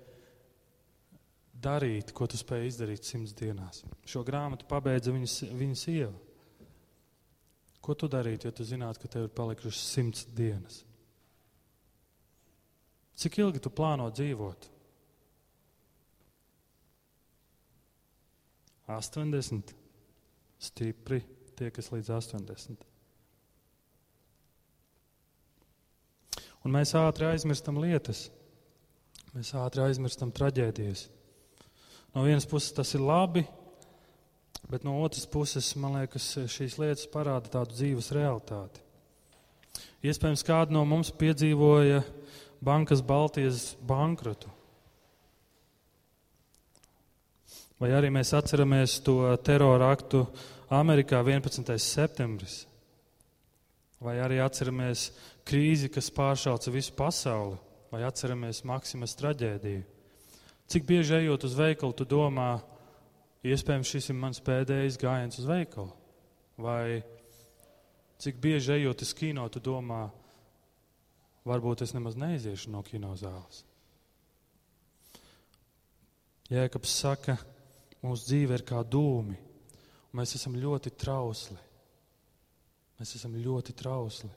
darīt, 1.62 2.12
ko 2.14 2.26
tu 2.30 2.38
spēj 2.38 2.66
izdarīt 2.68 3.06
simts 3.06 3.34
dienās. 3.36 3.82
Šo 4.06 4.22
grāmatu 4.26 4.68
pabeidza 4.70 5.14
viņas, 5.14 5.36
viņas 5.58 5.84
sieva. 5.88 6.14
Ko 7.82 7.94
tu 7.98 8.08
darītu, 8.10 8.48
ja 8.48 8.54
tu 8.54 8.66
zinātu, 8.66 9.02
ka 9.02 9.10
tev 9.12 9.26
ir 9.26 9.34
palikušas 9.34 9.84
simts 9.94 10.26
dienas? 10.36 10.82
Cik 13.18 13.40
ilgi 13.42 13.62
tu 13.62 13.72
plāno 13.74 14.06
dzīvot? 14.14 14.68
80. 18.88 19.74
Stipri 20.58 21.20
tie, 21.58 21.70
kas 21.74 21.90
līdz 21.92 22.12
80. 22.14 22.86
Un 26.66 26.74
mēs 26.74 26.94
ātri 26.98 27.28
aizmirstam 27.28 27.78
lietas. 27.82 28.26
Mēs 29.34 29.52
ātri 29.58 29.84
aizmirstam 29.84 30.32
traģēdijas. 30.34 31.06
No 32.14 32.24
vienas 32.24 32.46
puses 32.48 32.72
tas 32.74 32.94
ir 32.96 33.02
labi, 33.04 33.44
bet 34.68 34.84
no 34.84 34.98
otras 35.02 35.26
puses, 35.28 35.70
man 35.76 35.98
liekas, 36.00 36.30
šīs 36.50 36.78
lietas 36.80 37.08
parāda 37.12 37.52
tādu 37.58 37.76
dzīves 37.76 38.12
realitāti. 38.16 38.84
Iespējams, 40.06 40.44
kāda 40.46 40.74
no 40.74 40.84
mums 40.86 41.10
piedzīvoja 41.10 42.02
Bankas 42.64 43.02
Baltijas 43.02 43.72
bankrotu. 43.86 44.50
Vai 47.78 47.92
arī 47.94 48.10
mēs 48.10 48.32
atceramies 48.34 48.96
to 49.06 49.20
terora 49.46 49.92
aktu 49.94 50.24
Amerikā 50.74 51.20
11. 51.22 51.76
septembris? 51.78 52.64
Vai 54.02 54.16
arī 54.22 54.40
atceramies 54.42 55.08
krīzi, 55.46 55.90
kas 55.90 56.10
pāršauca 56.14 56.74
visu 56.74 56.94
pasauli? 56.98 57.58
Vai 57.90 58.02
atceramies 58.06 58.64
Maksimas 58.66 59.14
traģēdiju? 59.18 59.97
Cik 60.68 60.84
bieži 60.84 61.14
ejot 61.22 61.46
uz 61.48 61.54
veikalu, 61.56 61.94
tu 61.96 62.04
domā, 62.04 62.58
iespējams, 63.40 63.88
šis 63.88 64.10
ir 64.12 64.18
mans 64.20 64.40
pēdējais 64.44 64.98
gājiens 65.00 65.38
uz 65.40 65.46
veikalu? 65.48 65.94
Vai 66.60 67.00
cik 68.20 68.36
bieži 68.42 68.74
ejot 68.74 69.04
uz 69.06 69.14
kino, 69.16 69.46
tu 69.48 69.62
domā, 69.64 70.02
varbūt 71.48 71.86
es 71.86 71.94
nemaz 71.96 72.18
neiziešu 72.20 72.74
no 72.74 72.82
kinozāles? 72.84 73.62
Jēkabs 76.52 76.92
saka, 77.00 77.38
mūsu 78.04 78.28
dzīve 78.28 78.58
ir 78.58 78.66
kā 78.68 78.82
dūmi, 78.84 79.38
un 80.12 80.20
mēs 80.20 80.36
esam 80.36 80.56
ļoti 80.56 80.92
trausli. 81.00 81.58
Mēs 83.00 83.14
esam 83.16 83.36
ļoti 83.40 83.72
trausli. 83.78 84.30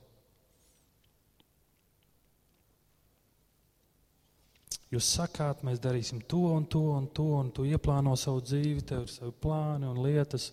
Jūs 4.91 5.07
sakāt, 5.15 5.61
mēs 5.63 5.79
darīsim 5.79 6.19
to 6.27 6.41
un 6.51 6.65
to 6.67 6.81
un 6.91 7.05
to, 7.15 7.29
un 7.39 7.51
tu 7.55 7.63
ieplāno 7.63 8.11
savu 8.19 8.41
dzīvi, 8.43 8.83
tev 8.83 9.05
ir 9.05 9.11
savi 9.13 9.31
plāni 9.43 9.87
un 9.87 10.01
lietas. 10.03 10.49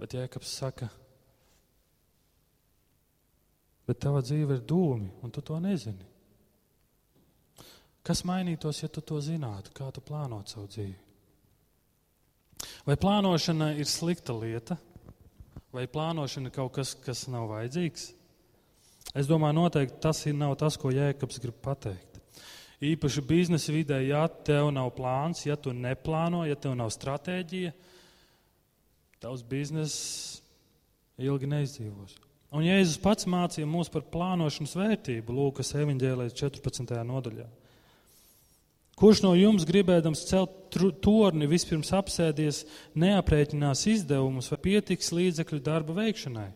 Bet 0.00 0.16
Jēkabs 0.16 0.54
saka, 0.58 0.88
bet 3.86 4.00
tava 4.02 4.22
dzīve 4.24 4.56
ir 4.56 4.64
dūmi, 4.66 5.10
un 5.22 5.34
tu 5.34 5.44
to 5.44 5.58
nezini. 5.62 6.08
Kas 8.02 8.24
mainītos, 8.26 8.80
ja 8.80 8.88
tu 8.88 9.04
to 9.04 9.20
zinātu, 9.22 9.74
kā 9.76 9.90
tu 9.92 10.02
plānot 10.02 10.50
savu 10.50 10.66
dzīvi? 10.72 10.96
Vai 12.88 12.96
plānošana 12.98 13.74
ir 13.78 13.86
slikta 13.86 14.34
lieta, 14.34 14.78
vai 15.70 15.84
plānošana 15.86 16.48
ir 16.48 16.56
kaut 16.56 16.72
kas, 16.80 16.96
kas 17.04 17.26
nav 17.30 17.50
vajadzīgs? 17.52 18.10
Es 19.14 19.28
domāju, 19.30 19.60
noteikti 19.60 20.00
tas 20.02 20.24
ir 20.26 20.34
nav 20.38 20.56
tas, 20.58 20.80
ko 20.80 20.90
Jēkabs 20.94 21.38
grib 21.44 21.60
pateikt. 21.62 22.09
Īpaši 22.80 23.22
biznesa 23.28 23.74
vidē, 23.74 23.98
ja 24.08 24.22
tev 24.28 24.70
nav 24.72 24.94
plāns, 24.96 25.44
ja 25.44 25.56
tu 25.60 25.74
neplāno, 25.76 26.46
ja 26.48 26.56
tev 26.56 26.72
nav 26.78 26.88
stratēģija, 26.94 27.74
tavs 29.20 29.44
bizness 29.44 30.40
ilgi 31.20 31.50
neizdzīvos. 31.50 32.16
Un 32.56 32.64
Jēzus 32.64 32.98
pats 32.98 33.28
mācīja 33.30 33.68
mūs 33.68 33.92
par 33.92 34.06
plānošanas 34.10 34.72
vērtību 34.80 35.36
Lūkas 35.36 35.74
evanģēlijas 35.78 36.34
14. 36.40 36.96
nodaļā. 37.06 37.46
Kurš 39.00 39.22
no 39.24 39.30
jums, 39.32 39.64
gribēdams 39.68 40.26
celt 40.28 40.74
torni, 41.00 41.46
vispirms 41.48 41.92
apsēdies, 41.96 42.64
neaprēķinās 43.00 43.86
izdevumus 43.88 44.50
vai 44.52 44.58
pietiks 44.66 45.12
līdzekļu 45.16 45.60
darba 45.64 45.94
veikšanai? 46.00 46.50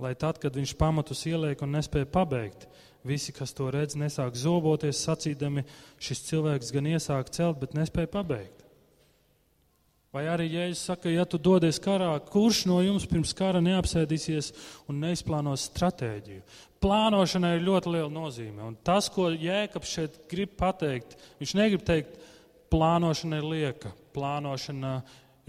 Lai 0.00 0.12
tad, 0.16 0.38
kad 0.40 0.56
viņš 0.56 0.72
pamatus 0.80 1.24
ieliek 1.28 1.60
un 1.64 1.74
nespēja 1.76 2.08
pabeigt, 2.12 2.64
visi, 3.06 3.34
kas 3.34 3.54
to 3.56 3.70
redz, 3.72 3.96
nesāk 3.98 4.36
zoboties, 4.38 5.00
sacīdami, 5.06 5.64
šis 6.02 6.22
cilvēks 6.28 6.72
gan 6.74 6.90
iesāk 6.92 7.32
celt, 7.34 7.60
bet 7.62 7.76
nespēja 7.78 8.10
pabeigt. 8.12 8.66
Vai 10.16 10.22
arī 10.32 10.46
Jēzus 10.48 10.86
saka, 10.88 11.10
ja 11.12 11.26
tu 11.28 11.36
dodies 11.36 11.76
karā, 11.82 12.08
kurš 12.32 12.62
no 12.70 12.78
jums 12.80 13.04
pirms 13.10 13.34
kara 13.36 13.60
neapsēdīsies 13.60 14.48
un 14.88 15.02
neizplānos 15.02 15.66
stratēģiju? 15.68 16.40
Plānošanai 16.80 17.50
ir 17.58 17.66
ļoti 17.66 17.92
liela 17.92 18.08
nozīme. 18.12 18.62
Un 18.64 18.78
tas, 18.86 19.10
ko 19.12 19.28
Jēkabs 19.28 19.92
šeit 19.92 20.16
grib 20.30 20.54
pateikt, 20.56 21.18
viņš 21.40 21.52
negrib 21.58 21.84
teikt, 21.84 22.16
plānošana 22.72 23.42
ir 23.42 23.50
lieka, 23.50 23.92
plānošana 24.16 24.94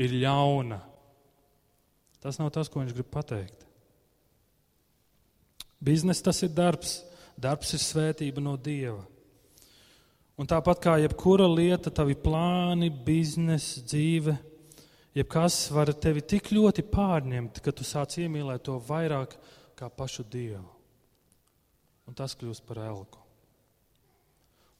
ir 0.03 0.17
ļauna. 0.25 0.81
Tas 2.19 2.41
nav 2.41 2.51
tas, 2.51 2.67
ko 2.67 2.81
viņš 2.81 2.97
grib 2.97 3.07
pateikt. 3.13 3.63
Bizness 5.79 6.25
tas 6.25 6.41
ir 6.43 6.51
darbs, 6.57 6.97
darbs 7.37 7.73
ir 7.77 7.81
svētība 7.83 8.41
no 8.43 8.55
Dieva. 8.57 9.03
Un 10.37 10.49
tāpat 10.49 10.81
kā 10.83 10.95
jebkura 11.01 11.47
lieta, 11.49 11.89
tavi 11.89 12.13
plāni, 12.17 12.91
biznesa, 12.91 13.81
dzīve, 13.81 14.35
jebkas 15.17 15.63
var 15.73 15.89
tevi 15.97 16.21
tik 16.21 16.51
ļoti 16.53 16.85
pārņemt, 16.91 17.61
ka 17.65 17.73
tu 17.73 17.85
sāc 17.87 18.19
iemīlēt 18.21 18.67
to 18.67 18.77
vairāk 18.89 19.33
kā 19.77 19.89
pašu 19.89 20.25
Dievu. 20.29 20.67
Un 22.07 22.15
tas 22.17 22.37
kļūst 22.37 22.65
par 22.67 22.83
elku. 22.85 23.23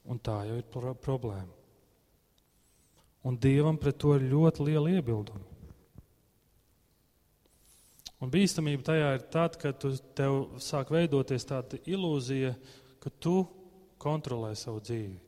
Un 0.08 0.22
tā 0.24 0.38
jau 0.48 0.56
ir 0.62 0.68
pro 0.72 0.94
problēma. 0.94 1.52
Un 3.28 3.36
Dievam 3.42 3.76
pret 3.82 3.98
to 4.00 4.14
ir 4.16 4.30
ļoti 4.30 4.70
liela 4.70 4.94
iebilduma. 4.94 5.57
Un 8.24 8.34
bīstamība 8.34 8.88
tajā 8.88 9.14
ir 9.14 9.28
tad, 9.34 9.60
kad 9.62 9.78
tu, 9.82 9.94
tev 10.18 10.60
sāk 10.64 10.90
veidoties 10.94 11.46
tāda 11.46 11.78
ilūzija, 11.86 12.56
ka 13.04 13.14
tu 13.22 13.40
kontrolē 14.02 14.56
savu 14.58 14.82
dzīvi. 14.82 15.28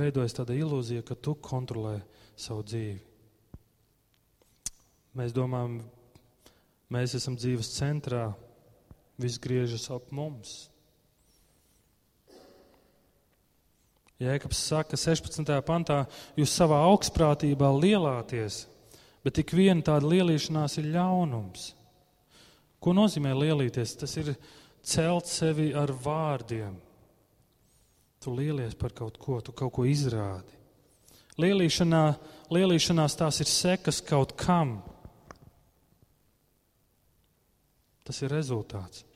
veidojas 0.00 0.34
tāda 0.36 0.56
ilūzija, 0.58 1.04
ka 1.06 1.16
tu 1.16 1.34
kontrolē 1.42 1.98
savu 2.38 2.64
dzīvi. 2.66 2.98
Mēs 5.18 5.34
domājam, 5.34 5.80
mēs 6.94 7.16
esam 7.18 7.36
dzīves 7.38 7.72
centrā, 7.74 8.30
viss 9.20 9.40
griežas 9.42 9.88
ap 9.92 10.12
mums. 10.14 10.70
Jēkabs 14.20 14.58
saka, 14.68 14.98
16. 15.00 15.48
pantā, 15.64 16.02
jūs 16.36 16.52
savā 16.52 16.82
augstprātībā 16.90 17.70
lielāties, 17.72 18.66
bet 19.24 19.38
tik 19.38 19.54
viena 19.56 19.80
tāda 19.86 20.10
lielīšanās 20.12 20.76
ir 20.82 20.90
ļaunums. 20.92 21.70
Ko 22.80 22.92
nozīmē 22.96 23.32
lielīties? 23.36 23.96
Tas 24.00 24.16
ir 24.20 24.34
celt 24.84 25.28
sevi 25.28 25.70
ar 25.76 25.92
vārdiem. 25.92 26.76
Tu 28.20 28.32
lielies 28.36 28.76
par 28.76 28.92
kaut 28.96 29.16
ko, 29.20 29.40
tu 29.40 29.56
kaut 29.56 29.72
ko 29.78 29.88
izrādi. 29.88 30.52
Lielīšanā, 31.40 32.04
lielīšanās 32.52 33.16
tās 33.16 33.40
ir 33.40 33.48
sekas 33.48 34.02
kaut 34.04 34.36
kam. 34.36 34.82
Tas 38.04 38.20
ir 38.20 38.32
rezultāts. 38.36 39.06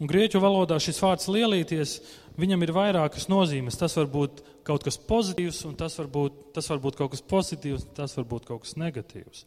Un 0.00 0.08
grieķu 0.08 0.40
valodā 0.40 0.78
šis 0.80 0.98
vārds 1.02 1.28
lielīties, 1.28 1.98
viņam 2.40 2.64
ir 2.64 2.72
vairākas 2.72 3.28
nozīmes. 3.28 3.76
Tas 3.76 3.98
var 3.98 4.08
būt 4.08 4.40
kaut 4.64 4.86
kas 4.86 4.96
pozitīvs, 4.96 5.60
un 5.68 5.76
tas 5.76 5.98
var 6.00 6.08
būt, 6.08 6.38
tas 6.56 6.70
var 6.72 6.80
būt 6.80 6.96
kaut 6.96 7.12
kas 7.12 7.24
pozitīvs, 7.28 7.84
un 7.84 7.96
tas 7.98 8.16
var 8.16 8.28
būt 8.30 8.48
kaut 8.48 8.64
kas 8.64 8.78
negatīvs. 8.80 9.44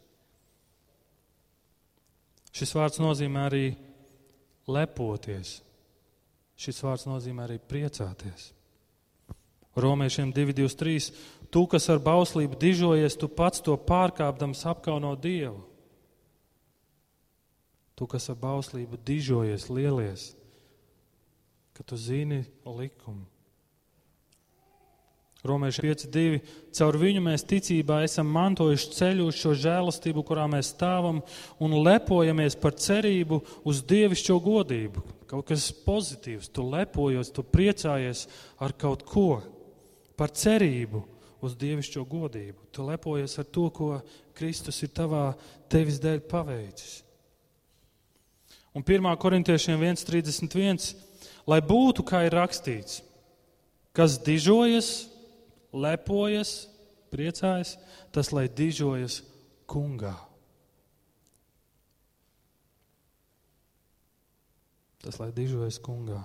Šis 2.53 2.75
vārds 2.77 3.01
nozīmē 3.01 3.47
arī 3.49 3.65
lepoties. 4.69 5.57
Šis 6.53 6.83
vārds 6.85 7.07
nozīmē 7.09 7.47
arī 7.47 7.57
priecāties. 7.57 8.51
Romiešiem 9.73 10.29
223. 10.35 11.09
Tu, 11.49 11.65
kas 11.69 11.89
ar 11.89 11.97
bauslību 12.01 12.57
dižojies, 12.61 13.17
tu 13.17 13.29
pats 13.29 13.61
to 13.65 13.73
pārkāpdams 13.89 14.61
apkauno 14.69 15.15
Dievu. 15.17 15.63
Tu, 17.97 18.05
kas 18.09 18.29
ar 18.29 18.37
bauslību 18.41 19.01
dižojies, 19.05 19.67
lielies, 19.73 20.31
ka 21.73 21.83
tu 21.83 21.97
zini 21.97 22.43
likumu. 22.65 23.25
Romieši 25.43 25.81
5.2. 25.83 26.37
Caur 26.71 26.95
viņu 26.95 27.19
mēs 27.25 27.43
ticībā 27.43 27.97
esam 28.05 28.29
mantojuši 28.31 28.93
ceļu 28.95 29.25
uz 29.27 29.39
šo 29.41 29.51
žēlastību, 29.59 30.23
kurā 30.23 30.45
mēs 30.47 30.69
stāvam 30.71 31.19
un 31.59 31.75
lepojamies 31.83 32.55
par 32.55 32.77
cerību 32.79 33.41
uz 33.67 33.81
dievišķo 33.89 34.37
godību. 34.39 35.03
Kaut 35.27 35.49
kas 35.49 35.67
pozitīvs, 35.83 36.47
tu 36.47 36.63
lepojies, 36.71 37.33
tu 37.35 37.43
priecājies 37.43 38.27
ar 38.63 38.71
kaut 38.79 39.03
ko, 39.09 39.41
par 40.15 40.31
cerību 40.31 41.03
uz 41.43 41.57
dievišķo 41.59 42.05
godību. 42.07 42.69
Tu 42.71 42.87
lepojies 42.87 43.35
ar 43.41 43.47
to, 43.51 43.67
ko 43.75 43.97
Kristus 44.37 44.79
ir 44.85 44.93
tavā 44.95 45.33
tevis 45.67 45.99
dēļ 45.99 46.23
paveicis. 46.31 47.01
Un 48.73 48.81
1. 48.81 49.11
korintiešiem 49.19 49.83
1.31. 49.91 50.93
Lai 51.49 51.59
būtu, 51.59 52.05
kā 52.07 52.23
ir 52.27 52.35
rakstīts, 52.37 53.01
kas 53.95 54.17
dižojas, 54.23 55.09
lepojas, 55.73 56.53
priecājas, 57.13 57.75
tas 58.15 58.31
lai 58.33 58.47
dižojas 58.47 59.21
kungā. 59.69 60.15
Tas 65.03 65.19
lai 65.19 65.33
dižojas 65.35 65.81
kungā. 65.83 66.21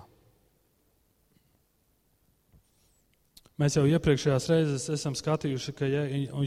Mēs 3.59 3.75
jau 3.75 3.83
iepriekšējās 3.91 4.45
reizes 4.47 4.85
esam 4.93 5.17
skatījuši, 5.19 5.73
ka 5.75 5.87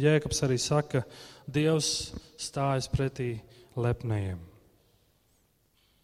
Jēkabs 0.01 0.39
arī 0.47 0.57
saka, 0.57 1.03
Dievs 1.45 2.15
stājas 2.41 2.89
pretī 2.89 3.35
lepnējiem. 3.77 4.41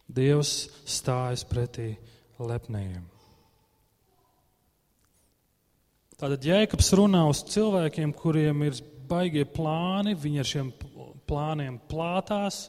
Dievs 0.08 0.52
stājas 0.84 1.46
pretī 1.48 1.94
lepnējiem. 2.38 3.06
Tātad 6.18 6.42
Jēkabs 6.42 6.90
runā 6.98 7.22
uz 7.30 7.44
cilvēkiem, 7.46 8.10
kuriem 8.18 8.64
ir 8.66 8.80
baigie 9.08 9.44
plāni, 9.46 10.16
viņi 10.18 10.42
ar 10.42 10.48
šiem 10.50 10.72
plāniem 11.30 11.78
plātās. 11.90 12.64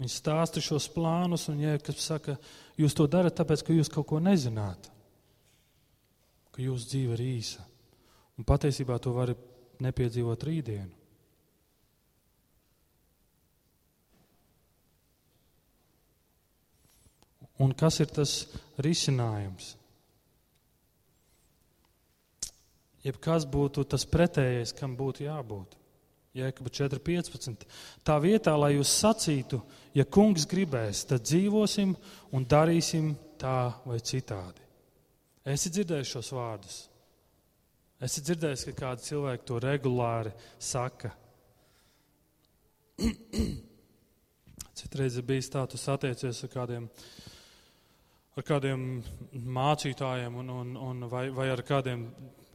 Viņi 0.00 0.12
stāsta 0.12 0.60
šos 0.64 0.88
plānus, 0.92 1.46
un 1.52 1.60
Jēkabs 1.64 2.06
saka, 2.12 2.36
jūs 2.80 2.96
to 2.96 3.08
darat 3.08 3.36
tāpēc, 3.40 3.64
ka 3.64 3.76
jūs 3.76 3.92
kaut 3.92 4.08
ko 4.12 4.20
nezināt, 4.20 4.88
ka 6.52 6.64
jūsu 6.64 6.92
dzīve 6.92 7.16
ir 7.16 7.24
īsa. 7.24 7.64
Un 8.40 8.48
patiesībā 8.48 8.96
to 9.00 9.12
var 9.16 9.34
nepiedzīvot 9.84 10.48
rītdienu. 10.48 10.99
Un 17.60 17.76
kas 17.76 18.00
ir 18.00 18.08
tas 18.14 18.34
risinājums? 18.80 19.74
jebkas 23.04 23.46
būtu 23.48 23.84
tas 23.88 24.06
pretējais, 24.08 24.74
kam 24.76 24.96
būtu 24.98 25.24
jābūt. 25.26 25.76
Jēkaba 26.36 26.70
4.15. 26.70 27.64
Tā 28.06 28.16
vietā, 28.22 28.54
lai 28.54 28.76
jūs 28.76 28.92
sacītu, 29.00 29.58
ja 29.98 30.04
kungs 30.06 30.46
gribēs, 30.50 31.02
tad 31.10 31.24
dzīvosim 31.26 31.96
un 32.36 32.46
darīsim 32.46 33.16
tā 33.40 33.72
vai 33.82 33.98
citādi. 33.98 34.62
Esi 35.50 35.72
dzirdējis 35.74 36.12
šos 36.14 36.30
vārdus? 36.36 36.76
Esi 38.00 38.22
dzirdējis, 38.24 38.64
ka 38.68 38.76
kādi 38.78 39.08
cilvēki 39.08 39.48
to 39.48 39.58
regulāri 39.64 40.30
saka. 40.62 41.10
Citreiz 44.80 45.18
ir 45.18 45.26
bijis 45.26 45.50
tā, 45.52 45.66
tu 45.68 45.80
satiecies 45.80 46.44
ar 46.46 46.52
kādiem 46.52 46.86
ar 48.40 48.46
kādiem 48.46 48.84
mācītājiem 49.52 50.36
un, 50.40 50.52
un, 50.54 50.76
un 50.80 51.08
vai, 51.12 51.28
vai 51.34 51.50
ar 51.52 51.60
kādiem 51.66 52.06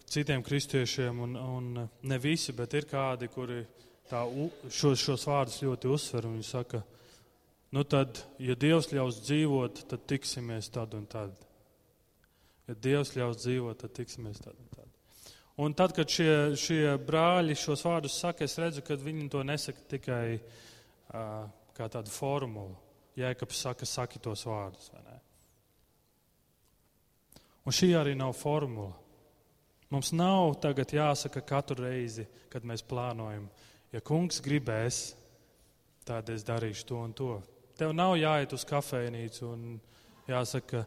citiem 0.09 0.43
kristiešiem, 0.45 1.19
un, 1.21 1.35
un 1.35 1.89
ne 2.01 2.17
visi, 2.21 2.53
bet 2.57 2.73
ir 2.77 2.87
kādi, 2.89 3.29
kuri 3.33 3.61
tā, 4.09 4.23
šos, 4.69 5.01
šos 5.01 5.25
vārdus 5.29 5.61
ļoti 5.65 5.91
uzsver. 5.91 6.29
Viņi 6.33 6.47
saka, 6.47 6.81
nu 7.75 7.83
tad, 7.89 8.21
ja 8.41 8.55
Dievs 8.57 8.91
ļaus 8.93 9.21
dzīvot, 9.25 9.85
tad 9.91 10.05
tiksimies 10.09 10.71
tad 10.73 10.95
un 10.97 11.05
tad. 11.09 11.35
Ja 12.65 12.77
Dievs 12.81 13.13
ļaus 13.17 13.43
dzīvot, 13.43 13.81
tad 13.83 13.93
tiksimies 13.97 14.41
tad 14.41 14.55
un 14.57 14.71
tad. 14.73 14.89
Un 15.61 15.75
tad, 15.77 15.93
kad 15.95 16.09
šie, 16.11 16.55
šie 16.59 16.97
brāļi 17.07 17.55
šos 17.55 17.85
vārdus 17.85 18.17
saka, 18.19 18.43
es 18.43 18.57
redzu, 18.59 18.83
ka 18.83 18.97
viņi 18.99 19.29
to 19.31 19.43
nesaka 19.47 19.85
tikai 19.93 20.25
uh, 20.35 21.45
kā 21.77 21.87
tādu 21.93 22.11
formulu. 22.11 22.75
Jēkabs 23.15 23.61
saka, 23.63 23.87
saki 23.87 24.19
tos 24.19 24.43
vārdus. 24.43 24.89
Un 27.65 27.73
šī 27.73 27.95
arī 27.97 28.13
nav 28.17 28.35
formula. 28.37 28.93
Mums 29.93 30.11
nav 30.13 30.55
tagad 30.61 30.91
jāsaka 30.93 31.41
katru 31.45 31.85
reizi, 31.85 32.25
kad 32.49 32.65
mēs 32.65 32.83
plānojam, 32.85 33.45
ja 33.93 34.01
kungs 34.05 34.41
gribēs, 34.43 35.13
tad 36.05 36.29
es 36.33 36.45
darīšu 36.45 36.87
to 36.89 37.01
un 37.01 37.13
to. 37.17 37.35
Tev 37.77 37.93
nav 37.93 38.15
jāiet 38.17 38.53
uz 38.55 38.65
kafejnīcu 38.67 39.45
un 39.49 39.63
jāsaka, 40.29 40.83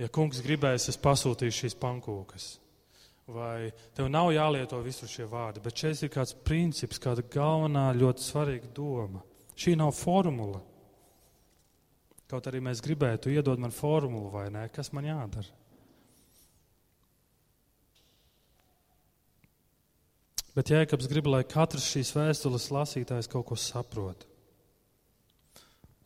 ja 0.00 0.08
kungs 0.12 0.40
gribēs, 0.44 0.88
es 0.92 0.98
pasūtīšu 1.00 1.64
šīs 1.64 1.78
pankūkas. 1.80 2.48
Vai 3.30 3.70
tev 3.94 4.08
nav 4.10 4.32
jālieto 4.34 4.80
visur 4.82 5.08
šie 5.10 5.28
vārdi, 5.30 5.62
bet 5.62 5.84
šeit 5.84 6.02
ir 6.02 6.10
kāds 6.10 6.34
princips, 6.34 6.98
kāda 7.02 7.22
galvenā 7.30 7.90
ļoti 7.94 8.24
svarīga 8.24 8.72
doma. 8.74 9.22
Šī 9.54 9.76
nav 9.78 9.92
formula. 9.94 10.58
Kaut 12.30 12.46
arī 12.48 12.62
mēs 12.64 12.82
gribētu 12.82 13.30
iedot 13.30 13.60
man 13.60 13.74
formulu 13.74 14.30
vai 14.32 14.48
nē, 14.54 14.68
kas 14.74 14.92
man 14.96 15.06
jādara. 15.06 15.59
Bet 20.50 20.72
Jēkabs 20.72 21.06
grib, 21.06 21.28
lai 21.30 21.44
katrs 21.46 21.86
šīs 21.92 22.10
vēstules 22.16 22.70
lasītājs 22.74 23.30
kaut 23.30 23.46
ko 23.52 23.58
saprot. 23.58 24.24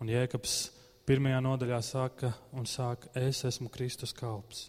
Un 0.03 0.11
Jēkabs 0.13 0.57
pirmajā 1.09 1.41
nodaļā 1.45 1.81
saka 1.85 2.33
un 2.53 2.69
saka, 2.69 3.09
es 3.17 3.41
esmu 3.49 3.71
Kristus 3.73 4.13
kalps. 4.17 4.67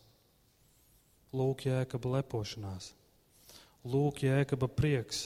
Lūk, 1.36 1.66
Jēkaba 1.68 2.14
lepošanās, 2.22 2.94
lūk, 3.84 4.24
Jēkaba 4.24 4.70
prieks, 4.72 5.26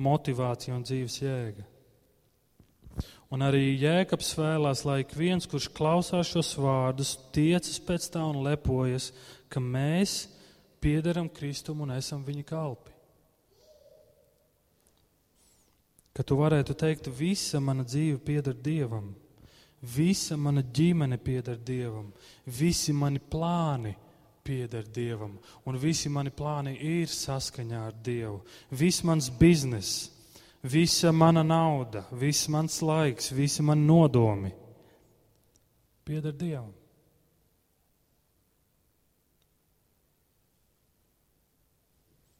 motivācija 0.00 0.72
un 0.72 0.86
dzīves 0.88 1.20
jēga. 1.20 1.66
Un 3.28 3.44
arī 3.44 3.74
Jēkabs 3.76 4.32
vēlās, 4.38 4.86
lai 4.88 5.02
ik 5.02 5.12
viens, 5.12 5.44
kurš 5.44 5.68
klausās 5.76 6.30
šos 6.32 6.54
vārdus, 6.56 7.18
tiecas 7.36 7.76
pēc 7.84 8.08
tā 8.14 8.24
un 8.24 8.40
lepojas, 8.46 9.10
ka 9.52 9.60
mēs 9.60 10.22
piederam 10.80 11.28
Kristum 11.28 11.84
un 11.84 11.92
esam 11.98 12.24
viņa 12.24 12.48
kalpi. 12.48 12.97
Ka 16.18 16.24
tu 16.26 16.34
varētu 16.34 16.74
teikt, 16.74 17.06
visa 17.14 17.60
mana 17.62 17.84
dzīve 17.86 18.18
pieder 18.26 18.56
Dievam, 18.58 19.12
visa 19.78 20.34
mana 20.34 20.64
ģimene 20.66 21.14
pieder 21.22 21.60
Dievam, 21.62 22.08
visi 22.42 22.90
mani 22.90 23.20
plāni 23.22 23.92
pieder 24.42 24.82
Dievam, 24.82 25.36
un 25.62 25.78
visi 25.78 26.10
mani 26.10 26.32
plāni 26.34 26.72
ir 26.82 27.06
saskaņā 27.06 27.82
ar 27.86 27.94
Dievu. 28.02 28.40
Viss 28.74 29.04
mans 29.06 29.28
bizness, 29.30 30.08
visa 30.66 31.12
mana 31.14 31.44
nauda, 31.46 32.02
viss 32.10 32.48
mans 32.50 32.80
laiks, 32.82 33.30
visi 33.30 33.62
mani 33.62 33.86
nodomi 33.86 34.50
pieder 36.02 36.34
Dievam. 36.34 36.74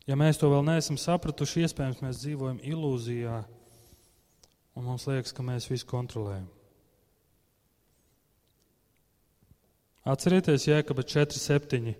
Ja 0.08 0.18
mēs 0.18 0.40
to 0.40 0.50
vēl 0.50 0.66
neesam 0.66 0.98
sapratuši, 0.98 1.68
iespējams, 1.68 2.02
mēs 2.02 2.24
dzīvojam 2.24 2.58
ilūzijā, 2.64 3.38
un 4.78 4.86
mums 4.86 5.08
liekas, 5.10 5.34
ka 5.34 5.42
mēs 5.42 5.66
visu 5.70 5.88
kontrolējam. 5.90 6.46
Atcerieties, 10.08 10.68
Jēkabā 10.70 11.02
4,7. 11.04 11.92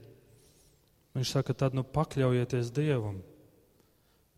Viņš 1.18 1.32
saka, 1.34 1.56
tad 1.58 1.74
nu 1.76 1.82
pakļaujieties 1.82 2.70
Dievam. 2.72 3.18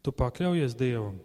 Tu 0.01 0.15
pakļaujies 0.17 0.75
Dievam. 0.81 1.21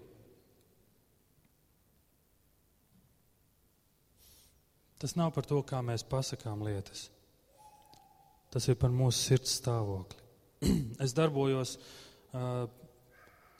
Tas 4.99 5.15
nav 5.15 5.31
par 5.35 5.47
to, 5.47 5.61
kā 5.63 5.79
mēs 5.85 6.03
pasakām 6.07 6.63
lietas. 6.65 7.07
Tas 8.51 8.67
ir 8.67 8.77
par 8.79 8.93
mūsu 8.93 9.19
sirds 9.21 9.57
stāvokli. 9.61 10.21
es 11.03 11.15
darbojos 11.15 11.75
uh, 11.77 12.65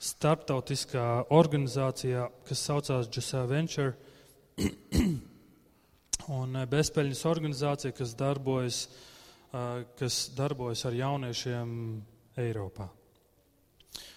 starptautiskā 0.02 1.26
organizācijā, 1.32 2.26
kas 2.46 2.64
saucās 2.68 3.08
Jusā 3.12 3.46
Venture, 3.48 3.94
un 6.40 6.60
eh, 6.60 6.68
bezpeļņas 6.70 7.24
organizācija, 7.30 7.96
kas 7.96 8.14
darbojas, 8.18 8.82
eh, 9.52 9.86
kas 9.98 10.20
darbojas 10.36 10.84
ar 10.88 10.98
jauniešiem 10.98 11.72
Eiropā. 12.36 12.90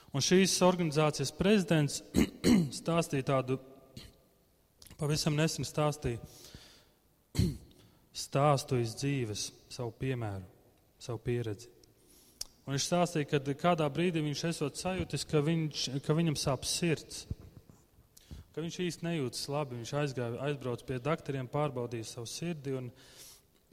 Un 0.10 0.26
šīs 0.26 0.58
organizācijas 0.66 1.32
prezidents 1.38 2.02
stāstīja 2.82 3.30
tādu, 3.30 3.60
pavisam 5.00 5.38
nesen 5.38 5.68
stāstīja 5.68 6.20
stāstu 8.26 8.82
iz 8.84 8.96
dzīves, 9.00 9.50
savu 9.72 9.94
piemēru, 10.02 10.44
savu 11.00 11.22
pieredzi. 11.24 11.79
Un 12.70 12.76
viņš 12.76 12.84
stāstīja, 12.86 13.26
ka 13.26 13.54
kādā 13.58 13.88
brīdī 13.90 14.22
viņš 14.22 14.42
esot 14.46 14.76
sajūtis, 14.78 15.24
ka, 15.26 15.40
viņš, 15.42 15.84
ka 16.06 16.14
viņam 16.14 16.36
sāp 16.38 16.68
sirds. 16.70 17.24
Ka 18.54 18.62
viņš 18.62 18.76
īsti 18.84 19.06
nejūtas 19.08 19.48
labi. 19.50 19.80
Viņš 19.80 19.94
aizgāja, 19.98 20.36
aizbrauca 20.46 20.86
pie 20.86 21.00
doktoriem, 21.02 21.48
pārbaudīja 21.50 22.06
savu 22.06 22.30
sirdi. 22.30 22.76
Un, 22.78 22.92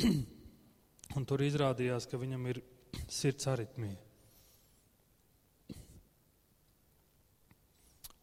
un 1.20 1.26
tur 1.28 1.44
izrādījās, 1.44 2.06
ka 2.08 2.16
viņam 2.22 2.46
ir 2.54 2.62
sirds 3.12 3.50
aritmija. 3.52 3.98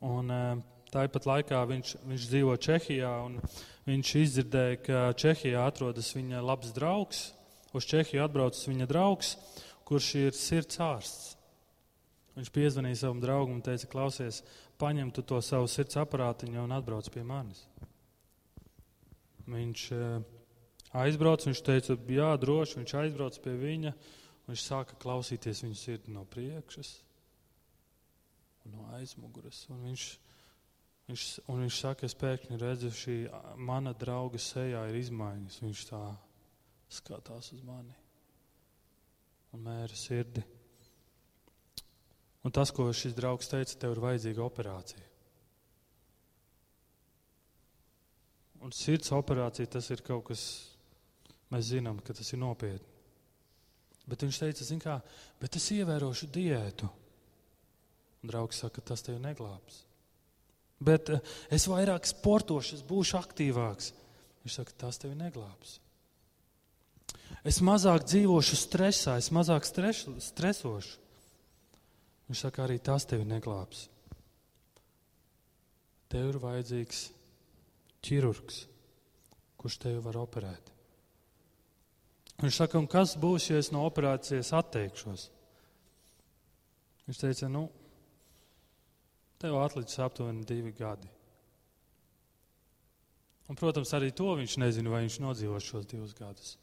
Un, 0.09 0.33
eh, 0.33 0.63
Tāpat 0.93 1.29
laikā 1.29 1.59
viņš, 1.69 1.91
viņš 2.05 2.25
dzīvo 2.31 2.57
Čehijā, 2.61 3.13
viņš 3.85 4.15
izdzirdēja, 4.23 4.81
ka 4.89 5.05
Čehijā 5.21 5.67
atrodas 5.69 6.09
viņa 6.17 6.41
labs 6.41 6.73
draugs. 6.73 7.21
Uz 7.73 7.85
Čehiju 7.89 8.25
atbraucis 8.25 8.67
viņa 8.69 8.89
draugs, 8.89 9.35
kurš 9.93 10.13
ir 10.17 10.33
sirds 10.33 10.79
ārsts. 10.81 11.33
Viņš 12.33 12.49
piezvanīja 12.49 13.03
savam 13.03 13.19
draugam 13.21 13.59
un 13.59 13.61
teica, 13.61 13.85
klausies, 13.91 14.39
paņem 14.81 15.11
tu 15.13 15.21
to 15.21 15.37
savu 15.45 15.69
sirds 15.69 15.99
aparātiņu 16.01 16.63
un 16.63 16.73
atbrauc 16.73 17.11
pie 17.13 17.21
manis. 17.29 17.61
Viņš 19.45 19.83
eh, 19.93 20.25
aizbrauca, 21.03 21.51
viņš 21.51 21.61
teica, 21.67 21.97
jā, 22.09 22.31
droši, 22.41 22.79
viņš 22.79 22.95
aizbrauca 23.03 23.45
pie 23.45 23.53
viņa, 23.61 23.93
viņš 24.49 24.65
sāka 24.65 24.97
klausīties 25.03 25.61
viņu 25.67 25.77
sirdi 25.77 26.15
no 26.15 26.25
priekšas 26.33 26.95
un 28.65 28.79
no 28.79 28.89
aizmuguras. 28.97 29.61
Un 29.69 29.83
viņš, 29.91 30.07
viņš, 31.11 31.27
un 31.53 31.67
viņš 31.67 31.81
saka, 31.85 32.09
es 32.09 32.17
pēkšņi 32.17 32.63
redzu, 32.65 32.95
šī 32.97 33.19
mana 33.61 33.93
drauga 33.93 34.41
sejā 34.41 34.87
ir 34.89 35.03
izmaiņas. 35.03 35.61
Viņš 35.67 35.89
tā 35.91 36.07
skatās 36.97 37.53
uz 37.53 37.61
mani 37.67 37.93
un 39.53 39.63
mēra 39.63 39.95
sirdi. 39.97 40.43
Un 42.43 42.51
tas, 42.51 42.73
ko 42.75 42.89
šis 42.91 43.15
draugs 43.15 43.47
teica, 43.51 43.77
tev 43.79 43.95
ir 43.95 44.01
vajadzīga 44.03 44.43
operācija. 44.43 45.05
Un 48.63 48.71
sirds 48.75 49.11
operācija 49.15 49.69
tas 49.75 49.89
ir 49.91 50.03
kaut 50.03 50.25
kas, 50.31 50.43
mēs 51.51 51.69
zinām, 51.71 51.99
ka 52.03 52.15
tas 52.15 52.33
ir 52.33 52.41
nopietni. 52.41 52.89
Bet 54.07 54.23
viņš 54.25 54.39
teica, 54.39 54.67
zin 54.67 54.81
kā, 54.83 54.97
bet 55.39 55.55
es 55.59 55.69
ievērošu 55.75 56.27
diētu. 56.35 56.89
Un 58.23 58.31
draugs 58.31 58.59
saka, 58.63 58.83
tas 58.83 59.03
tevi 59.03 59.19
neglābs. 59.23 59.83
Bet 60.83 61.11
eh, 61.13 61.21
es 61.55 61.67
vairāk 61.71 62.07
sportošu, 62.07 62.79
es 62.79 62.83
būšu 62.87 63.19
aktīvāks. 63.19 63.93
Viņš 64.43 64.57
saka, 64.59 64.75
tas 64.85 64.99
tevi 64.99 65.15
neglābs. 65.19 65.77
Es 67.41 67.59
mazāk 67.65 68.05
dzīvošu 68.05 68.57
stresā, 68.59 69.17
es 69.19 69.31
mazāk 69.33 69.65
stres, 69.67 70.05
stresošu. 70.29 70.99
Viņš 72.29 72.43
saka, 72.45 72.63
arī 72.63 72.77
tas 72.79 73.05
tevi 73.09 73.25
neglābs. 73.27 73.87
Tev 76.13 76.29
ir 76.29 76.39
vajadzīgs 76.39 77.01
ķirurgs, 78.05 78.63
kurš 79.59 79.79
tevi 79.81 80.03
var 80.05 80.19
operēt. 80.21 80.71
Viņš 82.43 82.59
saka, 82.59 82.79
un 82.79 82.87
kas 82.89 83.15
būs, 83.19 83.49
ja 83.51 83.59
es 83.61 83.71
no 83.73 83.83
operācijas 83.87 84.53
atteikšos? 84.57 85.27
Viņš 87.07 87.19
teica, 87.19 87.49
nu, 87.51 87.67
tev 89.41 89.59
atlicis 89.59 89.99
aptuveni 90.03 90.45
divi 90.47 90.71
gadi. 90.75 91.09
Un, 93.51 93.59
protams, 93.59 93.91
arī 93.93 94.13
to 94.15 94.31
viņš 94.39 94.57
nezina, 94.63 94.91
vai 94.93 95.03
viņš 95.03 95.19
nodzīvos 95.21 95.67
šos 95.67 95.87
divus 95.91 96.15
gadus. 96.15 96.55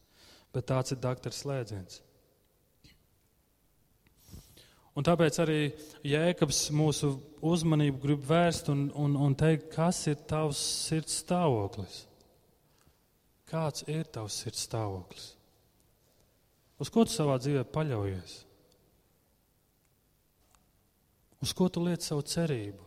Bet 0.55 0.67
tāds 0.71 0.95
ir 0.95 1.01
doktora 1.03 1.35
slēdziens. 1.35 2.01
Un 4.99 5.07
tāpēc 5.07 5.39
arī 5.41 5.59
Jēkabs 6.05 6.65
mūsu 6.75 7.13
uzmanību 7.47 8.01
grib 8.03 8.25
vērst 8.27 8.73
un, 8.73 8.89
un, 8.99 9.15
un 9.17 9.37
teikt, 9.39 9.71
kas 9.73 10.03
ir 10.11 10.19
tavs 10.29 10.59
sirds 10.59 11.21
stāvoklis? 11.23 12.03
Kāds 13.51 13.87
ir 13.91 14.11
tavs 14.11 14.43
sirds 14.43 14.67
stāvoklis? 14.67 15.31
Uz 16.81 16.91
ko 16.91 17.05
tu 17.07 17.15
savā 17.15 17.39
dzīvē 17.41 17.65
paļaujies? 17.71 18.37
Uz 21.41 21.53
ko 21.57 21.71
tu 21.73 21.83
liec 21.87 22.05
savu 22.05 22.25
cerību? 22.27 22.87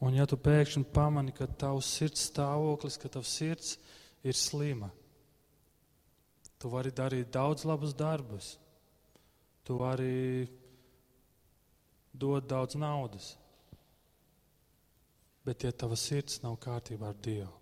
Un 0.00 0.16
ja 0.16 0.24
tu 0.28 0.36
pēkšņi 0.40 0.86
pamani, 0.94 1.32
ka 1.36 1.48
tavs 1.60 1.88
sirds 1.98 2.26
stāvoklis, 2.30 2.96
ka 3.00 3.10
tavs 3.12 3.32
sirds 3.36 3.74
ir 4.24 4.36
slima, 4.36 4.90
tu 6.60 6.70
vari 6.72 6.92
darīt 6.92 7.30
daudz 7.32 7.64
labus 7.64 7.94
darbus, 7.96 8.54
tu 9.64 9.78
vari 9.80 10.48
dot 12.12 12.48
daudz 12.48 12.76
naudas. 12.76 13.36
Bet, 15.44 15.64
ja 15.64 15.72
tava 15.72 15.96
sirds 15.96 16.42
nav 16.44 16.58
kārtībā 16.60 17.08
ar 17.10 17.20
Dievu, 17.24 17.54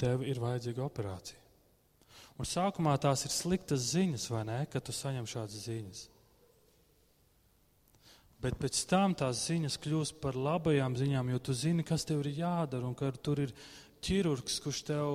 tev 0.00 0.24
ir 0.24 0.40
vajadzīga 0.40 0.84
operācija. 0.86 1.42
Un 2.36 2.48
sākumā 2.48 2.94
tās 3.00 3.24
ir 3.24 3.32
sliktas 3.32 3.90
ziņas, 3.92 4.28
vai 4.32 4.42
ne, 4.48 4.58
kad 4.72 4.84
tu 4.84 4.92
saņem 4.92 5.28
šādas 5.28 5.66
ziņas. 5.68 6.02
Bet 8.40 8.58
pēc 8.60 8.82
tam 8.90 9.14
tās 9.16 9.46
ziņas 9.48 9.78
kļūst 9.80 10.18
par 10.20 10.36
labajām 10.36 10.96
ziņām, 10.98 11.30
jo 11.32 11.40
tu 11.40 11.56
zini, 11.56 11.84
kas 11.86 12.04
tev 12.08 12.20
ir 12.24 12.42
jādara 12.42 12.84
un 12.84 12.96
ka 12.96 13.08
tur 13.16 13.40
ir 13.46 13.54
ķirurgs, 14.06 14.60
kurš 14.62 14.82
tev 14.86 15.10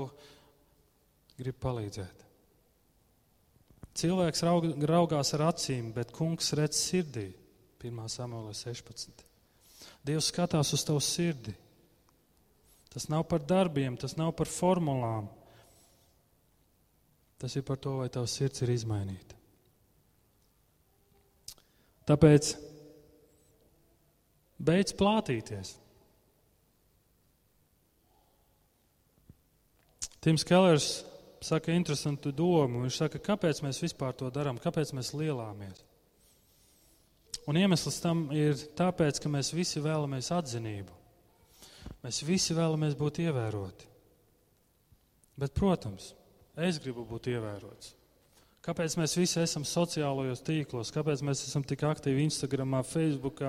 grib 1.40 1.58
palīdzēt. 1.64 2.28
Cilvēks 4.02 4.46
raug, 4.48 4.68
raugās 4.88 5.34
ar 5.36 5.48
acīm, 5.50 5.92
bet 5.96 6.14
kungs 6.16 6.54
redz 6.58 6.80
sirdī. 6.80 7.32
1. 7.82 8.06
samuēlē 8.14 8.54
16. 8.56 9.26
Dievs 10.06 10.30
skatās 10.32 10.72
uz 10.76 10.86
tavu 10.86 11.02
sirdi. 11.04 11.54
Tas 12.92 13.08
nav 13.12 13.26
par 13.32 13.44
darbiem, 13.48 13.98
tas 13.98 14.18
nav 14.20 14.34
par 14.38 14.50
formulām. 14.52 15.30
Tas 17.42 17.56
ir 17.58 17.66
par 17.66 17.80
to, 17.82 17.98
vai 18.04 18.10
tavs 18.14 18.36
sirds 18.38 18.62
ir 18.62 18.74
izmainīta. 18.74 19.38
Tāpēc 22.10 22.52
beidz 24.62 24.94
plātīties. 24.98 25.76
Tims 30.22 30.44
Kellers 30.46 31.02
saka 31.42 31.74
interesantu 31.74 32.30
domu. 32.32 32.84
Viņš 32.86 32.98
saka, 33.04 33.22
kāpēc 33.32 33.64
mēs 33.66 33.82
vispār 33.82 34.14
to 34.18 34.30
darām, 34.34 34.60
kāpēc 34.62 34.94
mēs 34.94 35.16
lielāmies. 35.18 35.82
Un 37.50 37.58
iemesls 37.58 37.98
tam 38.04 38.28
ir 38.36 38.60
tāpēc, 38.78 39.18
ka 39.22 39.32
mēs 39.34 39.50
visi 39.56 39.82
vēlamies 39.82 40.30
atzinību. 40.36 40.94
Mēs 42.06 42.22
visi 42.26 42.54
vēlamies 42.54 42.94
būt 42.98 43.24
ievēroti. 43.26 43.90
Bet, 45.42 45.56
protams, 45.58 46.12
es 46.54 46.78
gribu 46.84 47.08
būt 47.10 47.32
ievērots. 47.34 47.96
Kāpēc 48.62 48.94
mēs 49.00 49.16
visi 49.18 49.40
esam 49.42 49.64
sociālajos 49.66 50.44
tīklos, 50.46 50.94
kāpēc 50.94 51.24
mēs 51.26 51.42
esam 51.48 51.66
tik 51.66 51.82
aktīvi 51.90 52.28
Instagram, 52.28 52.76
Facebook, 52.86 53.42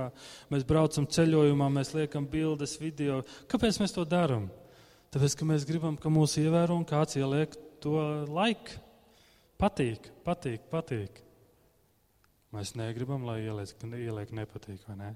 mēs 0.48 0.64
braucam 0.64 1.04
ceļojumā, 1.04 1.68
mēs 1.74 1.92
liekam 1.92 2.24
bildes, 2.32 2.78
video. 2.80 3.20
Kāpēc 3.52 3.82
mēs 3.82 3.92
to 3.92 4.06
darām? 4.08 4.48
Tāpēc, 5.12 5.34
ka 5.36 5.44
mēs 5.48 5.66
gribam, 5.68 5.98
ka 6.00 6.08
mūs 6.08 6.38
ievēro 6.40 6.78
un 6.78 6.86
kāds 6.88 7.18
ieliek 7.20 7.52
to 7.84 7.98
laiku. 8.32 8.78
Patīk, 9.60 10.08
patīk, 10.24 10.64
patīk. 10.72 11.20
Mēs 12.52 12.72
negribam, 12.76 13.26
lai 13.28 13.42
ieliek, 13.44 13.76
ieliek 13.92 14.32
nepatīk, 14.34 14.80
vai 14.88 14.96
ne? 14.98 15.10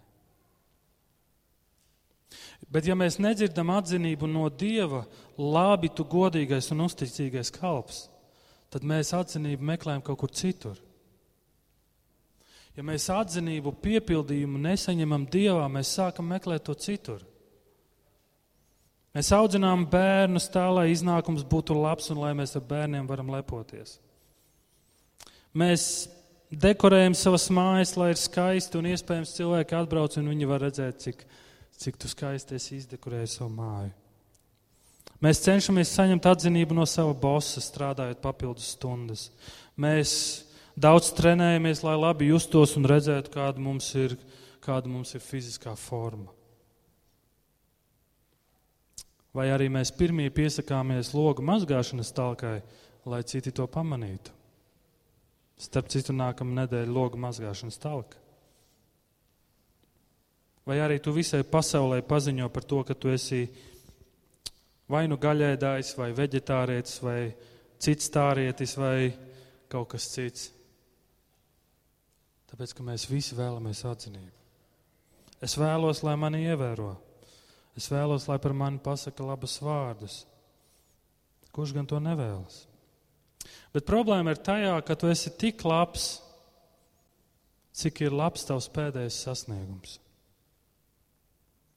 Bet, 2.69 2.87
ja 2.89 2.97
mēs 2.99 3.19
nedzirdam 3.23 3.71
atzinību 3.75 4.29
no 4.29 4.47
Dieva, 4.51 5.05
labi, 5.39 5.91
tu 5.95 6.05
godīgais 6.09 6.71
un 6.75 6.85
uzticīgais 6.87 7.53
kalps, 7.55 8.07
tad 8.73 8.85
mēs 8.85 9.13
atzinību 9.17 9.69
meklējam 9.73 10.05
kaut 10.05 10.21
kur 10.25 10.33
citur. 10.35 10.81
Ja 12.77 12.85
mēs 12.85 13.09
atzinību 13.13 13.73
piepildījumu 13.81 14.61
nesaņemam 14.67 15.25
Dievā, 15.33 15.65
mēs 15.73 15.95
sākam 15.97 16.29
meklēt 16.29 16.67
to 16.67 16.75
citur. 16.77 17.23
Mēs 19.17 19.31
audzinām 19.33 19.87
bērnus 19.89 20.51
tā, 20.53 20.67
lai 20.69 20.91
iznākums 20.93 21.47
būtu 21.49 21.73
labs 21.73 22.11
un 22.13 22.19
lai 22.21 22.35
mēs 22.37 22.53
ar 22.59 22.65
bērniem 22.69 23.07
varam 23.09 23.31
lepoties. 23.33 23.95
Mēs 25.57 25.87
dekorējam 26.53 27.17
savas 27.17 27.47
mājas, 27.49 27.95
lai 27.97 28.11
ir 28.13 28.21
skaisti 28.21 28.77
un 28.77 28.91
iespējams 28.91 29.33
cilvēki 29.39 29.79
atbrauc 29.79 30.19
un 30.21 30.29
viņi 30.35 30.51
var 30.51 30.67
redzēt, 30.67 31.01
cik, 31.07 31.25
cik 31.81 31.97
tu 31.97 32.13
skaisti 32.13 32.59
esi 32.61 32.77
izdekorējis 32.83 33.39
savu 33.41 33.55
māju. 33.57 33.95
Mēs 35.25 35.41
cenšamies 35.47 35.97
saņemt 35.97 36.29
atzinību 36.29 36.77
no 36.77 36.85
sava 36.85 37.17
bosa, 37.17 37.65
strādājot 37.65 38.21
papildus 38.21 38.75
stundas. 38.77 39.31
Mēs 39.81 40.11
daudz 40.77 41.09
trenējamies, 41.17 41.81
lai 41.89 41.97
labi 41.97 42.29
justos 42.35 42.77
un 42.77 42.85
redzētu, 42.85 43.33
kāda 43.33 43.65
mums 43.65 43.95
ir, 43.97 44.19
kāda 44.61 44.93
mums 44.93 45.17
ir 45.17 45.25
fiziskā 45.25 45.73
forma. 45.73 46.36
Vai 49.37 49.51
arī 49.53 49.69
mēs 49.69 49.93
pirmie 49.93 50.31
piesakāmies 50.33 51.13
logu 51.13 51.45
mazgāšanas 51.45 52.15
talkai, 52.17 52.61
lai 53.05 53.21
citi 53.29 53.53
to 53.53 53.67
pamanītu. 53.69 54.33
Starp 55.61 55.91
citu, 55.93 56.15
nākamā 56.17 56.63
nedēļa 56.63 56.93
logu 56.93 57.21
mazgāšanas 57.21 57.79
talka. 57.81 58.21
Vai 60.67 60.81
arī 60.83 60.99
tu 60.99 61.13
visai 61.15 61.45
pasaulē 61.47 62.01
paziņo 62.03 62.49
par 62.53 62.65
to, 62.67 62.83
ka 62.83 62.97
tu 62.99 63.13
esi 63.13 63.45
vai 64.91 65.07
nu 65.07 65.19
gaļēdājs, 65.21 65.95
vai 65.99 66.11
veģetārietis, 66.17 66.99
vai 67.05 67.21
cits 67.79 68.11
tārietis, 68.11 68.75
vai 68.81 69.13
kaut 69.71 69.93
kas 69.95 70.09
cits. 70.11 70.51
Tāpēc, 72.51 72.75
ka 72.75 72.87
mēs 72.87 73.07
visi 73.11 73.37
vēlamies 73.39 73.85
atzinību. 73.87 74.33
Es 75.45 75.57
vēlos, 75.61 76.03
lai 76.07 76.17
mani 76.19 76.45
ievēro. 76.47 76.95
Es 77.77 77.91
vēlos, 77.93 78.29
lai 78.31 78.39
par 78.43 78.55
mani 78.57 78.81
pasaka 78.83 79.25
labas 79.25 79.59
vārdus. 79.61 80.23
Kurš 81.53 81.75
gan 81.77 81.89
to 81.89 82.01
nevēlas? 82.01 82.65
Bet 83.73 83.87
problēma 83.89 84.33
ir 84.33 84.41
tajā, 84.41 84.75
ka 84.85 84.97
tu 84.97 85.11
esi 85.13 85.33
tik 85.39 85.65
labs, 85.69 86.17
cik 87.77 88.01
ir 88.07 88.17
labs 88.17 88.47
tavs 88.49 88.71
pēdējais 88.73 89.21
sasniegums. 89.27 89.99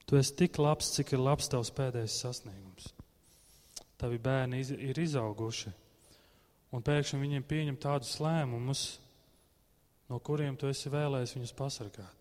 Tu 0.08 0.18
esi 0.18 0.38
tik 0.40 0.58
labs, 0.62 0.94
cik 0.96 1.14
ir 1.14 1.22
labs 1.22 1.52
tavs 1.52 1.74
pēdējais 1.76 2.16
sasniegums 2.24 2.94
tavi 4.00 4.20
bērni 4.22 4.62
iz, 4.64 4.72
ir 4.72 5.00
izauguši, 5.02 5.72
un 6.72 6.86
pēkšņi 6.86 7.20
viņiem 7.20 7.46
pieņem 7.48 7.80
tādus 7.84 8.16
lēmumus, 8.24 8.84
no 10.10 10.22
kuriem 10.24 10.56
tu 10.58 10.70
esi 10.72 10.92
vēlējis 10.94 11.36
viņus 11.36 11.58
pasargāt. 11.58 12.19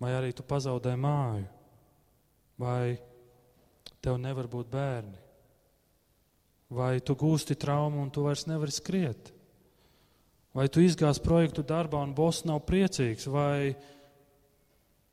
Vai 0.00 0.14
arī 0.16 0.32
tu 0.32 0.44
pazaudē 0.46 0.94
māju, 0.96 1.48
vai 2.60 2.96
tev 4.00 4.16
nevar 4.20 4.48
būt 4.48 4.70
bērni, 4.72 5.18
vai 6.72 6.94
tu 7.04 7.16
gūsti 7.18 7.56
traumu 7.60 8.00
un 8.00 8.08
tu 8.12 8.24
vairs 8.24 8.46
nevari 8.48 8.72
skriet, 8.72 9.32
vai 10.56 10.68
tu 10.72 10.80
izgāzi 10.80 11.22
projektu 11.24 11.64
darbā 11.66 12.00
un 12.00 12.14
boss 12.16 12.46
nav 12.48 12.62
priecīgs, 12.68 13.28
vai 13.28 13.74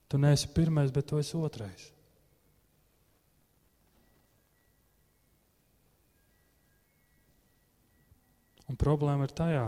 tu 0.07 0.19
neesi 0.21 0.49
pirmais, 0.55 0.93
bet 0.93 1.09
tu 1.09 1.19
esi 1.19 1.35
otrais. 1.35 1.91
Un 8.67 8.75
problēma 8.75 9.27
ir 9.27 9.33
tajā, 9.35 9.67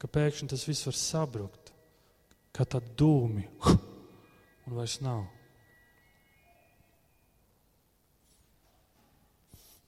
ka 0.00 0.08
pēkšņi 0.08 0.48
tas 0.52 0.64
viss 0.64 0.88
var 0.88 0.96
sabrukt, 0.96 1.72
kā 2.52 2.64
tad 2.64 2.94
dūmi, 2.96 3.44
un 4.66 4.76
vairs 4.78 4.98
nav. 5.02 5.24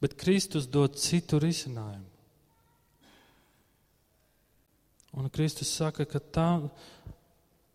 Bet 0.03 0.19
Kristus 0.21 0.67
dod 0.69 0.99
citu 1.01 1.39
risinājumu. 1.41 2.11
Un 5.15 5.31
Kristus 5.31 5.71
saka, 5.71 6.05
ka 6.11 6.19
tā, 6.19 6.49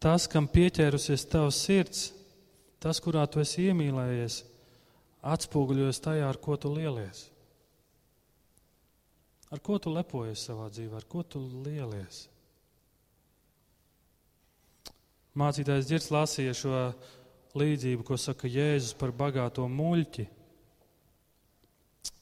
tas, 0.04 0.28
kam 0.28 0.48
pieķērusies 0.52 1.24
tavs 1.32 1.62
sirds, 1.64 2.02
tas, 2.84 3.00
kurā 3.00 3.24
tu 3.32 3.40
esi 3.40 3.70
iemīlējies, 3.70 4.42
atspoguļojas 5.24 6.04
tajā, 6.04 6.28
ar 6.28 6.40
ko 6.44 6.58
tu 6.60 6.72
lielies. 6.76 7.30
Ar 9.50 9.64
ko 9.66 9.80
tu 9.82 9.94
lepojies 9.96 10.44
savā 10.50 10.68
dzīvē, 10.70 11.00
ar 11.00 11.08
ko 11.10 11.24
tu 11.24 11.42
lielies? 11.64 12.28
Mācītājs 15.40 15.88
Girts 15.88 16.12
lasīja 16.12 16.56
šo 16.58 16.82
līdzību, 17.60 18.04
ko 18.06 18.18
saka 18.20 18.50
Jēzus 18.50 18.98
par 19.00 19.14
bagāto 19.16 19.66
muļķi. 19.72 20.26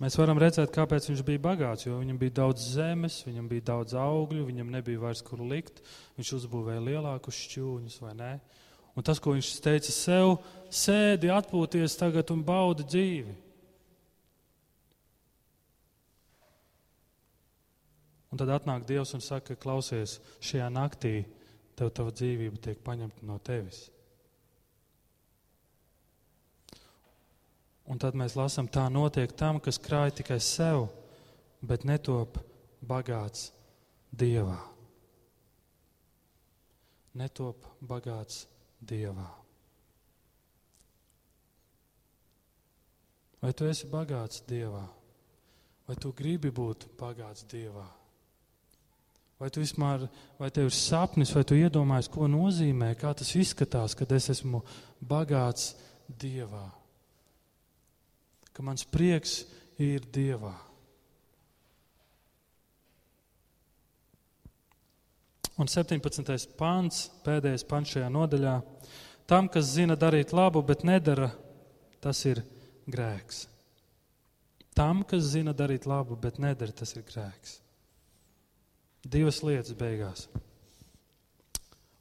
Mēs 0.02 0.18
varam 0.20 0.38
redzēt, 0.42 0.70
kāpēc 0.74 1.08
viņš 1.10 1.24
bija 1.26 1.42
bagāts, 1.42 1.88
jo 1.88 1.98
viņam 1.98 2.20
bija 2.22 2.36
daudz 2.44 2.68
zemes, 2.76 3.24
viņam 3.26 3.48
bija 3.50 3.66
daudz 3.72 3.96
augļu, 3.98 4.46
viņam 4.46 4.70
nebija 4.76 5.02
vairs 5.02 5.24
kur 5.26 5.42
likt. 5.42 5.82
Viņš 6.20 6.34
uzbūvēja 6.38 6.84
lielākus 6.86 7.40
šķūņus, 7.48 7.98
vai 8.04 8.14
ne? 8.20 8.32
Un 8.98 9.06
tas, 9.06 9.22
ko 9.22 9.34
viņš 9.34 9.50
teica 9.66 9.94
sev, 9.94 10.36
sēdi, 10.74 11.32
atpūties 11.34 11.98
tagad 11.98 12.34
un 12.34 12.44
baudi 12.46 12.86
dzīvi. 12.86 13.36
Un 18.34 18.42
tad 18.42 18.52
atnāk 18.54 18.86
Dievs 18.86 19.16
un 19.18 19.24
saka, 19.24 19.58
klausies, 19.58 20.20
šajā 20.46 20.70
naktī 20.74 21.16
tev 21.78 21.94
tava 21.94 22.14
dzīvība 22.16 22.60
tiek 22.64 22.82
paņemta 22.84 23.28
no 23.28 23.38
tevis. 23.46 23.86
Un 27.88 28.02
tad 28.02 28.18
mēs 28.20 28.36
lasām, 28.36 28.68
tā 28.68 28.84
notiek 28.92 29.32
tam, 29.40 29.62
kas 29.64 29.80
krāj 29.80 30.18
tikai 30.18 30.42
sev, 30.44 30.90
bet 31.64 31.86
netop 31.88 32.42
bagāts 32.84 33.52
Dievā. 34.12 34.58
Netop 37.18 37.64
bagāts 37.80 38.46
Dievā. 38.84 39.28
Vai 43.42 43.54
tu 43.54 43.68
esi 43.70 43.88
bagāts 43.88 44.42
Dievā? 44.50 44.84
Vai 45.88 45.96
tu 45.96 46.12
gribi 46.12 46.52
būt 46.52 46.90
bagāts 47.00 47.46
Dievā? 47.48 47.86
Vai 49.38 49.52
tu 49.54 49.62
vispār, 49.62 50.08
vai 50.40 50.50
tev 50.50 50.72
ir 50.72 50.74
sapnis, 50.74 51.30
vai 51.36 51.44
tu 51.46 51.58
iedomājies, 51.58 52.10
ko 52.10 52.26
nozīmē, 52.32 52.96
kā 52.98 53.12
tas 53.14 53.36
izskatās, 53.38 53.94
kad 53.98 54.10
es 54.18 54.32
esmu 54.34 54.64
bagāts 54.98 55.76
Dievā? 56.08 56.66
Ka 58.50 58.66
mans 58.66 58.88
prieks 58.90 59.44
ir 59.78 60.08
Dievā. 60.10 60.56
Un 65.58 65.70
17. 65.70 66.50
pāns, 66.58 67.08
pēdējais 67.26 67.66
pāns 67.70 67.94
šajā 67.94 68.10
nodaļā. 68.14 68.56
Tam, 69.30 69.50
kas 69.54 69.70
zina 69.74 69.98
darīt 69.98 70.34
labu, 70.34 70.62
bet 70.66 70.86
nedara, 70.86 71.30
tas 72.02 72.24
ir 72.30 72.42
grēks. 72.90 73.46
Tam, 74.78 75.02
kas 75.06 75.30
zina 75.34 75.54
darīt 75.58 75.86
labu, 75.90 76.18
bet 76.18 76.38
nedara, 76.42 76.74
tas 76.74 76.94
ir 76.98 77.06
grēks. 77.06 77.58
Divas 79.08 79.40
lietas 79.46 79.76
beigās. 79.78 80.26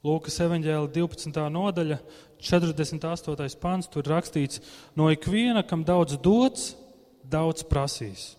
Lūkas 0.03 0.37
evanģēla 0.43 0.89
12. 0.93 1.39
nodaļa, 1.51 1.97
48. 2.43 3.55
pants, 3.61 3.89
tur 3.91 4.07
rakstīts, 4.11 4.61
no 4.95 5.07
ikviena, 5.11 5.63
kam 5.65 5.85
daudz 5.87 6.19
dots, 6.23 6.73
daudz 7.23 7.63
prasīs, 7.67 8.35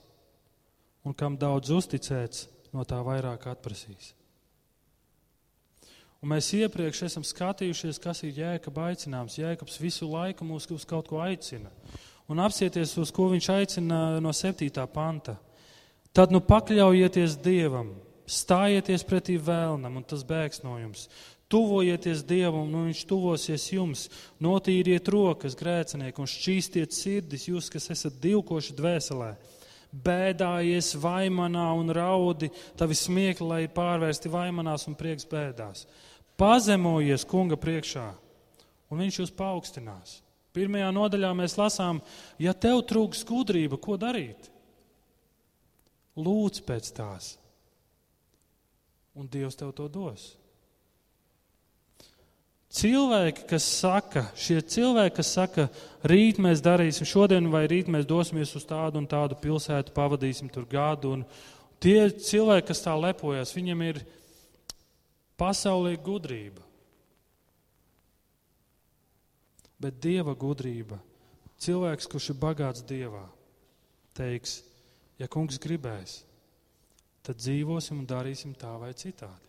un 1.05 1.17
kam 1.17 1.37
daudz 1.41 1.73
uzticēts, 1.75 2.47
no 2.73 2.85
tā 2.89 3.01
vairāk 3.05 3.49
atprasīs. 3.51 4.13
Un 6.19 6.33
mēs 6.33 6.51
iepriekš 6.57 7.05
esam 7.07 7.25
skatījušies, 7.27 8.01
kas 8.03 8.25
ir 8.27 8.41
jēkabs 8.41 8.85
aicinājums. 8.89 9.37
Jēkabs 9.39 9.79
visu 9.79 10.09
laiku 10.11 10.47
mūs 10.47 10.67
uz 10.75 10.87
kaut 10.89 11.07
ko 11.07 11.21
aicina. 11.23 11.71
Un 12.29 12.43
apsieties, 12.43 12.97
uz 12.99 13.13
ko 13.15 13.29
viņš 13.31 13.51
aicina 13.55 14.01
no 14.21 14.33
7. 14.35 14.69
panta. 14.93 15.37
Tad 16.13 16.35
nu 16.35 16.41
pakļaujieties 16.43 17.39
Dievam, 17.45 17.93
Stājieties 18.29 19.07
pretī 19.09 19.39
vēlnam, 19.41 19.97
un 19.97 20.05
tas 20.05 20.23
bēgs 20.27 20.61
no 20.61 20.77
jums. 20.77 21.07
Tuvojieties 21.49 22.27
Dievam, 22.29 22.67
un 22.69 22.91
Viņš 22.91 23.07
tuvosies 23.09 23.65
jums. 23.73 24.09
Notīriet 24.45 25.09
rokas, 25.09 25.57
grēcinieki, 25.57 26.21
un 26.21 26.29
šķīstiet 26.29 26.93
sirdis, 26.93 27.47
jūs, 27.49 27.71
kas 27.73 27.89
esat 27.95 28.19
divkoši 28.21 28.77
dvēselē. 28.77 29.31
Bēdājies 29.89 30.93
vaimanā 31.01 31.71
un 31.73 31.89
raudi, 31.97 32.51
tavi 32.77 32.93
smiekli, 32.93 33.49
lai 33.49 33.63
pārvērsti 33.73 34.29
vaimanās 34.29 34.85
un 34.91 34.99
prieks 35.01 35.25
bēdās. 35.31 35.87
Pazemojies 36.37 37.25
kunga 37.25 37.57
priekšā, 37.57 38.07
un 38.93 39.01
viņš 39.01 39.23
jūs 39.23 39.35
paaugstinās. 39.41 40.19
Pirmajā 40.53 40.93
nodaļā 40.93 41.33
mēs 41.39 41.57
lasām, 41.57 42.05
ja 42.37 42.53
tev 42.53 42.85
trūks 42.85 43.25
gudrība, 43.25 43.81
ko 43.81 43.97
darīt? 43.97 44.53
Lūdz 46.21 46.61
pēc 46.69 46.93
tās 46.93 47.39
un 49.19 49.27
Dievs 49.27 49.59
tev 49.59 49.73
to 49.75 49.89
dos. 49.91 50.31
Cilvēki, 52.69 53.47
kas 53.49 53.65
saka, 53.65 54.27
šie 54.37 54.61
cilvēki, 54.61 55.15
kas 55.17 55.31
saka, 55.39 55.65
rīt 56.05 56.37
mēs 56.43 56.61
darīsim 56.61 57.09
šodien, 57.09 57.49
vai 57.49 57.65
rīt 57.71 57.89
mēs 57.89 58.05
dosimies 58.07 58.53
uz 58.59 58.67
tādu 58.69 59.01
un 59.01 59.09
tādu 59.09 59.39
pilsētu, 59.41 59.95
pavadīsim 59.97 60.51
tur 60.53 60.67
gadu. 60.69 61.15
Un 61.17 61.25
tie 61.81 62.11
cilvēki, 62.13 62.67
kas 62.69 62.85
tā 62.85 62.93
lepojas, 62.93 63.55
viņiem 63.57 63.85
ir 63.89 64.03
pasaulīga 65.41 66.05
gudrība. 66.05 66.67
Bet 69.81 69.97
dieva 70.03 70.37
gudrība, 70.37 71.01
cilvēks, 71.65 72.11
kurš 72.11 72.33
ir 72.35 72.41
bagāts 72.43 72.85
dievā, 72.85 73.25
teiks, 74.19 74.59
ja 75.17 75.31
kungs 75.31 75.57
gribēs, 75.63 76.21
tad 77.29 77.43
dzīvosim 77.43 77.99
un 78.01 78.07
darīsim 78.09 78.55
tā 78.57 78.71
vai 78.81 78.95
citādi. 78.97 79.45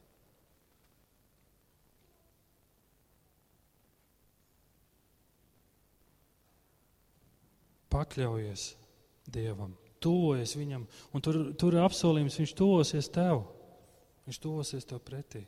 Pakļaujies 7.89 8.65
Dievam, 9.31 9.71
tuvojies 10.03 10.57
Viņam, 10.59 10.83
un 11.15 11.23
tur, 11.23 11.39
tur 11.55 11.77
ir 11.77 11.85
apsolījums, 11.85 12.37
Viņš 12.41 12.53
tuvosies 12.59 13.09
tev. 13.15 13.45
Viņš 14.27 14.43
tuvosies 14.43 14.85
tev 14.85 14.99
pretī. 15.01 15.45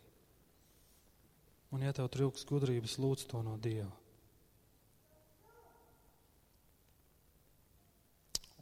Un, 1.71 1.83
ja 1.83 1.91
tev 1.95 2.07
trūks 2.11 2.47
gudrības, 2.47 2.95
lūdz 2.99 3.27
to 3.27 3.43
no 3.43 3.59
Dieva. 3.61 3.91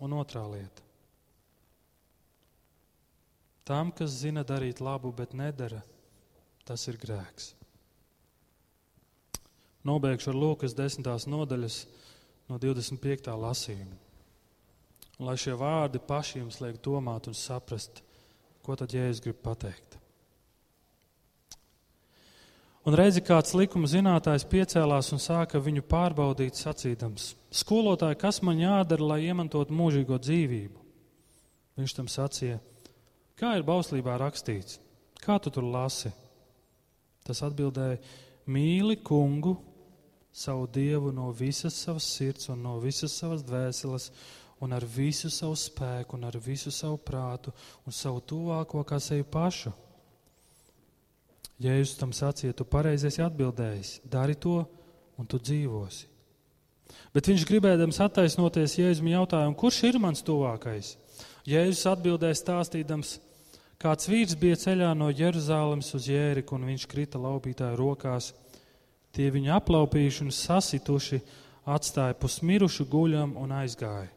Un 0.01 0.17
otrā 0.17 0.43
lieta. 0.49 0.88
Tam, 3.69 3.91
kas 3.93 4.15
zina 4.23 4.41
darīt 4.41 4.79
labu, 4.82 5.12
bet 5.13 5.36
nedara, 5.38 5.84
tas 6.65 6.88
ir 6.89 6.97
grēks. 6.97 7.51
Nobeigšu 9.86 10.32
ar 10.32 10.38
Lūkas 10.41 10.73
desmitās 10.73 11.27
nodaļas 11.29 11.84
no 12.49 12.58
25. 12.58 13.29
lasījuma. 13.29 13.97
Lai 15.21 15.36
šie 15.38 15.53
vārdi 15.60 16.01
paši 16.01 16.39
jums 16.41 16.58
liek 16.63 16.79
domāt 16.82 17.29
un 17.29 17.38
saprast, 17.38 18.01
ko 18.65 18.75
tad 18.79 18.95
Jēzus 18.95 19.21
grib 19.21 19.38
pateikt. 19.43 19.99
Un 22.89 22.95
redzi, 22.97 23.21
kāds 23.21 23.53
likuma 23.53 23.86
zinātājs 23.91 24.47
piecēlās 24.49 25.12
un 25.13 25.21
sāka 25.21 25.60
viņu 25.62 25.84
pārbaudīt, 25.86 26.58
sacīdams: 26.58 27.36
Skolotāji, 27.53 28.17
kas 28.17 28.41
man 28.41 28.58
jādara, 28.63 29.12
lai 29.12 29.19
iemantotu 29.27 29.75
mūžīgo 29.77 30.17
dzīvību? 30.17 30.88
Viņš 31.77 31.95
tam 31.99 32.10
sacīja: 32.10 32.58
Kā 33.39 33.54
ir 33.56 33.63
bauslībā 33.63 34.17
rakstīts? 34.19 34.82
Kā 35.23 35.38
tu 35.39 35.52
tur 35.54 35.63
lasi? 35.63 36.12
Tas 37.23 37.39
atbildēja: 37.47 37.99
Mīli 38.52 38.97
kungu, 39.06 39.56
savu 40.34 40.67
dievu 40.67 41.13
no 41.15 41.30
visas 41.32 41.78
savas 41.80 42.08
sirds 42.17 42.49
un 42.52 42.63
no 42.65 42.78
visas 42.84 43.15
savas 43.15 43.45
dvēseles, 43.47 44.10
un 44.60 44.75
ar 44.75 44.84
visu 44.84 45.30
savu 45.32 45.56
spēku, 45.56 46.17
un 46.17 46.28
ar 46.28 46.36
visu 46.43 46.71
savu 46.71 46.97
prātu, 46.99 47.54
un 47.88 47.95
savu 47.95 48.19
tuvāko 48.19 48.84
kā 48.88 48.99
sevi 48.99 49.23
pašu. 49.23 49.71
Jēzus 51.60 51.97
tam 51.99 52.12
sacīja, 52.15 52.56
tu 52.56 52.67
pareizi 52.67 53.08
esi 53.10 53.23
atbildējis, 53.23 53.99
dari 54.08 54.36
to, 54.36 54.62
un 55.19 55.28
tu 55.28 55.39
dzīvosi. 55.39 56.08
Bet 57.13 57.28
viņš 57.28 57.43
gribēdams 57.47 57.99
attaisnoties 58.04 58.78
Jēzum 58.80 59.10
jautājumu, 59.12 59.58
kurš 59.60 59.82
ir 59.89 59.99
mans 60.02 60.23
tuvākais? 60.25 60.93
Jēzus 61.47 61.84
atbildēja 61.91 62.38
stāstījams, 62.39 63.17
Kāds 63.80 64.10
vīrs 64.12 64.36
bija 64.36 64.58
ceļā 64.60 64.90
no 64.98 65.08
Jeruzalemes 65.08 65.94
uz 65.96 66.10
Jēriku, 66.12 66.58
un 66.58 66.67
viņš 66.67 66.84
krita 66.92 67.19
laupītāju 67.21 67.77
rokās. 67.80 68.34
Tie 69.15 69.30
viņu 69.32 69.54
aplaupījuši 69.56 70.25
un 70.25 70.34
sasituši, 70.36 71.19
atstāja 71.63 72.17
pusmirušu 72.19 72.86
guļam 72.92 73.38
un 73.40 73.54
aizgāja. 73.56 74.10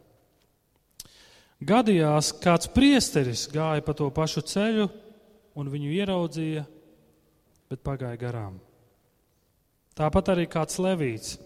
Gadījās, 1.63 2.33
kāds 2.43 2.67
priesteris 2.75 3.45
gāja 3.53 3.85
pa 3.87 3.95
to 3.95 4.09
pašu 4.11 4.43
ceļu 4.51 4.89
un 5.55 5.71
viņu 5.71 5.93
ieraudzīja, 5.95 6.65
bet 7.71 7.85
pagāja 7.87 8.19
garām. 8.19 8.59
Tāpat 9.95 10.33
arī 10.35 10.49
kāds 10.51 10.81
levīts 10.83 11.37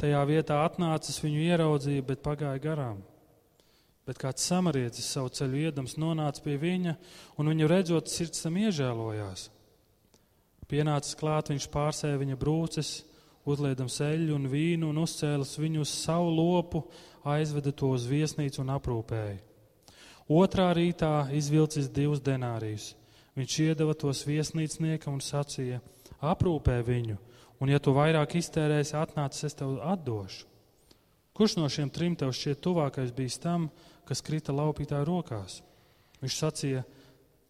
tajā 0.00 0.24
vietā 0.26 0.64
atnācis, 0.64 1.22
viņu 1.22 1.46
ieraudzīja, 1.52 2.02
bet 2.02 2.24
pagāja 2.24 2.58
garām. 2.66 2.98
Bet 4.10 4.18
kāds 4.18 4.42
samarietis 4.42 5.06
savu 5.06 5.30
ceļu 5.30 5.60
iedams 5.68 5.92
nonāca 6.02 6.42
pie 6.42 6.56
viņa, 6.58 6.96
un 7.38 7.50
viņu 7.52 7.66
redzot, 7.70 8.08
sirds 8.10 8.42
tam 8.42 8.56
iežēlojās. 8.58 9.44
Pienācis 10.66 11.14
klāt, 11.20 11.52
viņš 11.52 11.68
pārsēja 11.70 12.18
viņa 12.18 12.38
brūces, 12.40 12.90
uzliedams 13.46 14.00
eļļu 14.02 14.34
un 14.34 14.48
vīnu 14.50 14.88
un 14.90 14.98
uzcēlis 15.04 15.54
viņu 15.62 15.84
uz 15.84 15.92
savu 15.94 16.32
lopu, 16.34 16.82
aizveda 17.22 17.70
to 17.70 17.92
uz 17.94 18.08
viesnīcu 18.10 18.64
un 18.64 18.72
aprūpēja. 18.74 19.38
Otrā 20.26 20.72
rītā 20.74 21.28
izvilcis 21.38 21.86
divus 21.94 22.18
denārijus. 22.26 22.96
Viņš 23.38 23.58
iedeva 23.62 23.94
tos 23.94 24.24
viesnīcniekam 24.26 25.20
un 25.20 25.22
sacīja: 25.22 25.78
Aprūpē 26.18 26.80
viņu, 26.82 27.14
un 27.62 27.70
ja 27.70 27.78
tu 27.78 27.94
vairāk 27.94 28.34
iztērēsi, 28.42 28.96
atnācis, 28.98 29.52
es 29.52 29.58
tev 29.62 29.78
atdošu. 29.86 30.50
Kurš 31.40 31.56
no 31.56 31.70
šiem 31.70 31.88
trim 31.94 32.18
tev 32.18 32.34
šķiet 32.36 32.58
tuvākais 32.60 33.14
bijis 33.16 33.38
tam, 33.40 33.70
kas 34.10 34.24
krita 34.26 34.50
laupītāju 34.50 35.06
rokās? 35.06 35.60
Viņš 36.20 36.36
sacīja: 36.42 36.82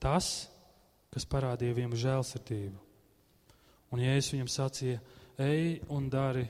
Tas, 0.01 0.27
kas 1.13 1.27
parādīja 1.29 1.79
viņam 1.79 1.97
žēlsirdību. 2.05 2.83
Un 3.91 4.03
Jēzus 4.05 4.35
viņam 4.37 4.51
sacīja: 4.53 5.01
Ej 5.41 5.81
un 5.89 6.11
dari 6.13 6.45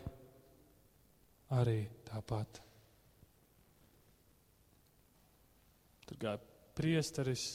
arī 1.54 1.78
tāpat. 2.10 2.60
Tur 6.10 6.18
gāja 6.18 6.42
priesteris, 6.74 7.46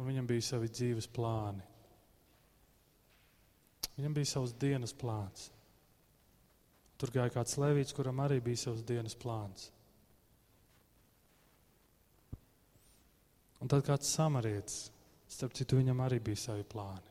un 0.00 0.08
viņam 0.08 0.28
bija 0.28 0.44
savi 0.44 0.72
dzīves 0.72 1.08
plāni. 1.12 1.64
Viņam 3.96 4.16
bija 4.16 4.28
savs 4.28 4.56
dienas 4.60 4.92
plāns. 4.96 5.50
Tur 6.96 7.12
gāja 7.12 7.32
kāds 7.32 7.56
levīts, 7.60 7.92
kuram 7.96 8.20
arī 8.24 8.40
bija 8.44 8.66
savs 8.66 8.84
dienas 8.88 9.16
plāns. 9.20 9.70
Un 13.66 13.70
tad 13.72 13.82
kāds 13.82 14.06
samarietis, 14.14 14.92
starp 15.26 15.56
citu, 15.58 15.80
viņam 15.80 15.98
arī 16.04 16.20
bija 16.22 16.38
savi 16.38 16.62
plāni. 16.70 17.08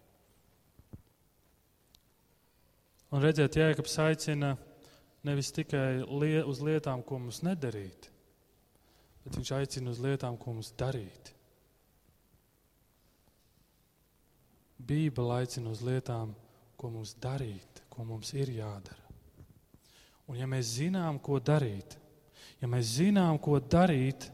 Un 3.11 3.19
redziet, 3.19 3.57
Jēkabs 3.59 3.97
aicina 3.99 4.53
nevis 5.27 5.49
tikai 5.51 6.05
lie, 6.07 6.37
uz 6.47 6.61
lietām, 6.63 7.03
ko 7.03 7.19
mums 7.19 7.41
nedarīt, 7.43 8.07
bet 9.25 9.35
viņš 9.35 9.51
aicina 9.57 9.91
uz 9.91 9.99
lietām, 9.99 10.37
ko 10.39 10.53
mums 10.55 10.69
darīt. 10.79 11.33
Bībele 14.79 15.41
aicina 15.41 15.75
uz 15.75 15.83
lietām, 15.83 16.31
ko 16.79 16.93
mums 16.93 17.17
darīt, 17.19 17.83
ko 17.91 18.07
mums 18.07 18.31
ir 18.31 18.53
jādara. 18.61 19.11
Un 20.31 20.39
ja 20.39 20.47
mēs 20.47 20.71
zinām, 20.79 21.19
ko 21.19 21.41
darīt, 21.43 21.99
ja 22.63 22.71
mēs 22.71 22.95
zinām, 23.01 23.43
ko 23.43 23.59
darīt, 23.59 24.31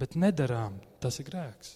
bet 0.00 0.16
nedarām, 0.16 0.78
tas 1.02 1.20
ir 1.20 1.28
grēks. 1.28 1.74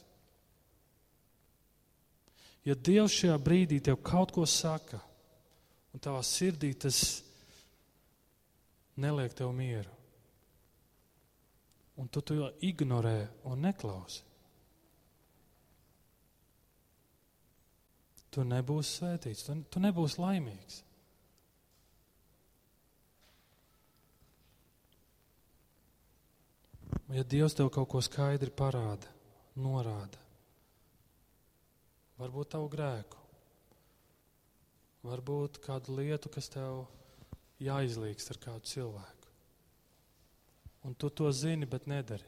Ja 2.65 2.73
Dievs 2.75 3.13
šajā 3.13 3.37
brīdī 3.45 3.83
tev 3.85 3.99
kaut 4.01 4.33
ko 4.33 4.47
saka, 4.49 5.01
un 5.93 6.01
tavā 6.01 6.23
sirdī 6.25 6.73
tas 6.81 7.01
neliek 8.97 9.35
tev 9.37 9.53
mieru, 9.53 9.91
un 12.01 12.09
tu 12.09 12.23
to 12.25 12.49
ignorē 12.65 13.19
un 13.51 13.61
neklausi, 13.69 14.23
tu 18.33 18.43
nebūsi 18.49 18.97
svētīts, 18.99 19.45
tu, 19.47 19.55
tu 19.71 19.83
nebūsi 19.83 20.19
laimīgs. 20.19 20.81
Ja 27.15 27.23
Dievs 27.23 27.55
tev 27.55 27.69
kaut 27.71 27.87
ko 27.93 28.01
skaidri 28.03 28.51
parāda, 28.51 29.07
norāda, 29.55 30.19
varbūt 32.19 32.51
tavu 32.57 32.67
grēku, 32.73 33.21
varbūt 35.07 35.61
kādu 35.63 35.95
lietu, 36.01 36.33
kas 36.35 36.51
tev 36.51 36.81
jāizlīgst 37.63 38.35
ar 38.35 38.41
kādu 38.49 38.73
cilvēku. 38.73 39.31
Un 40.85 40.99
tu 40.99 41.09
to 41.09 41.31
zini, 41.33 41.71
bet 41.71 41.87
nedari. 41.87 42.27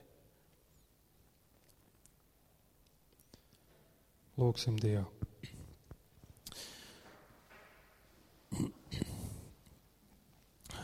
Lūksim 4.39 4.79
Dievu. 4.79 5.09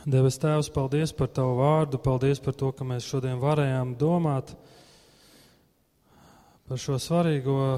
Devis 0.03 0.35
Tēvs, 0.35 0.67
paldies 0.75 1.13
par 1.15 1.29
Tavu 1.31 1.53
vārdu, 1.61 1.95
paldies 1.95 2.41
par 2.43 2.57
to, 2.59 2.73
ka 2.75 2.83
mēs 2.83 3.05
šodien 3.07 3.37
varējām 3.39 3.93
domāt 3.95 4.49
par 6.67 6.81
šo 6.81 6.97
svarīgo 6.99 7.77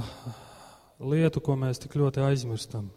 lietu, 1.06 1.44
ko 1.46 1.54
mēs 1.62 1.84
tik 1.84 2.00
ļoti 2.02 2.24
aizmirstam. 2.26 2.90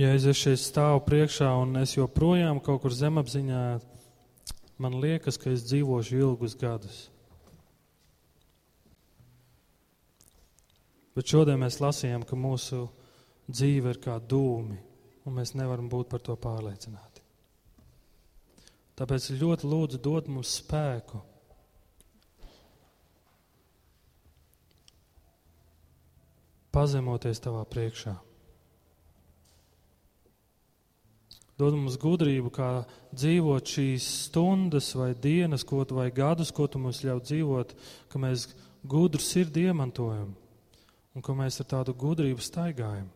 Ja 0.00 0.16
es 0.16 0.24
šeit 0.40 0.62
stāvu 0.62 1.04
priekšā 1.04 1.52
un 1.60 1.76
es 1.84 1.92
joprojām 1.98 2.64
kaut 2.64 2.80
kur 2.86 2.96
zemapziņā, 2.96 3.62
man 4.80 5.00
liekas, 5.04 5.36
ka 5.36 5.52
es 5.52 5.68
dzīvošu 5.68 6.24
ilgus 6.24 6.56
gadus. 6.56 7.04
Bet 11.12 11.28
šodien 11.28 11.60
mēs 11.60 11.82
lasījām, 11.84 12.24
ka 12.24 12.40
mūsu 12.40 12.86
dzīve 13.48 13.94
ir 13.94 14.00
kā 14.02 14.18
dūmi, 14.20 14.78
un 15.24 15.36
mēs 15.38 15.54
nevaram 15.58 15.88
būt 15.92 16.10
par 16.12 16.22
to 16.24 16.36
pārliecināti. 16.40 17.22
Tāpēc 18.94 19.32
ļoti 19.40 19.68
lūdzu 19.68 19.98
dod 20.02 20.28
mums 20.30 20.52
spēku. 20.60 21.20
Pazemoties 26.74 27.42
tavā 27.42 27.64
priekšā. 27.70 28.14
Dod 31.58 31.76
mums 31.78 31.94
gudrību, 32.02 32.50
kā 32.50 32.68
dzīvot 33.14 33.70
šīs 33.70 34.06
stundas, 34.24 34.88
vai 34.98 35.12
dienas, 35.14 35.62
ko 35.62 35.84
tu, 35.86 35.94
vai 36.00 36.08
gadus, 36.14 36.50
ko 36.50 36.66
tu 36.66 36.80
mums 36.82 37.04
ļauj 37.06 37.20
dzīvot, 37.28 37.74
ka 38.10 38.22
mēs 38.22 38.48
gudru 38.82 39.22
sirdi 39.22 39.68
iemantojam 39.68 40.32
un 41.14 41.22
ka 41.22 41.36
mēs 41.38 41.60
ar 41.62 41.70
tādu 41.70 41.94
gudrību 41.94 42.42
staigājam. 42.42 43.06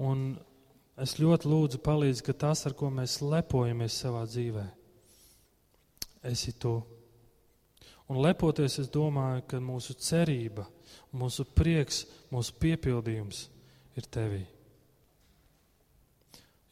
Un 0.00 0.32
es 1.00 1.18
ļoti 1.20 1.48
lūdzu, 1.50 1.80
palīdzi, 1.84 2.24
ka 2.24 2.34
tas, 2.46 2.64
ar 2.68 2.76
ko 2.76 2.88
mēs 2.92 3.18
lepojamies 3.20 3.98
savā 4.00 4.24
dzīvē, 4.28 4.64
esi 6.30 6.54
tu. 6.56 6.78
Un 8.10 8.18
lepoties, 8.24 8.78
es 8.82 8.88
domāju, 8.90 9.44
ka 9.46 9.60
mūsu 9.62 9.94
cerība, 10.00 10.64
mūsu 11.14 11.44
prieks, 11.54 12.02
mūsu 12.32 12.56
piepildījums 12.62 13.44
ir 14.00 14.08
tevī. 14.10 14.42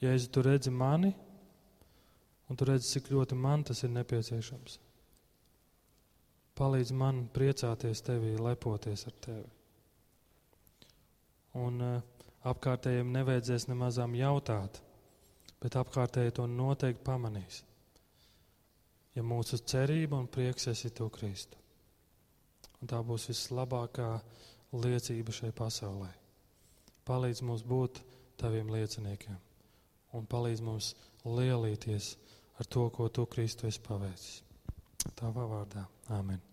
Ja 0.02 0.14
es 0.14 0.28
tu 0.30 0.42
redzi 0.42 0.72
mani, 0.74 1.12
un 2.48 2.58
tu 2.58 2.66
redzi, 2.66 2.94
cik 2.96 3.12
ļoti 3.12 3.38
man 3.38 3.64
tas 3.66 3.84
ir 3.84 3.92
nepieciešams, 3.92 4.78
palīdz 6.58 6.92
man 6.96 7.26
priecāties 7.34 8.02
tevī, 8.06 8.34
lepoties 8.40 9.04
ar 9.06 9.16
tevi. 9.22 9.48
Un, 11.58 11.82
uh, 11.82 12.17
apkārtējiem 12.50 13.10
nevajadzēs 13.14 13.68
nemazām 13.70 14.14
jautāt, 14.18 14.80
bet 15.62 15.76
apkārtēji 15.80 16.36
to 16.38 16.46
noteikti 16.50 17.04
pamanīs. 17.06 17.62
Ja 19.16 19.24
mūsu 19.26 19.58
cerība 19.58 20.20
un 20.20 20.28
prieks 20.30 20.68
esi 20.70 20.90
to 20.94 21.08
Kristu. 21.10 21.58
Un 22.78 22.90
tā 22.90 23.00
būs 23.02 23.26
vislabākā 23.32 24.12
liecība 24.72 25.34
šai 25.34 25.50
pasaulē. 25.56 26.10
Palīdz 27.08 27.42
mums 27.42 27.64
būt 27.66 28.02
taviem 28.38 28.70
lieciniekiem 28.70 29.38
un 30.16 30.26
palīdz 30.26 30.64
mums 30.64 30.92
lielīties 31.26 32.12
ar 32.58 32.66
to, 32.66 32.88
ko 32.94 33.08
tu 33.08 33.26
Kristu 33.26 33.68
esi 33.68 33.82
paveicis. 33.84 34.42
Tavā 35.18 35.46
vārdā. 35.50 35.86
Āmen. 36.14 36.48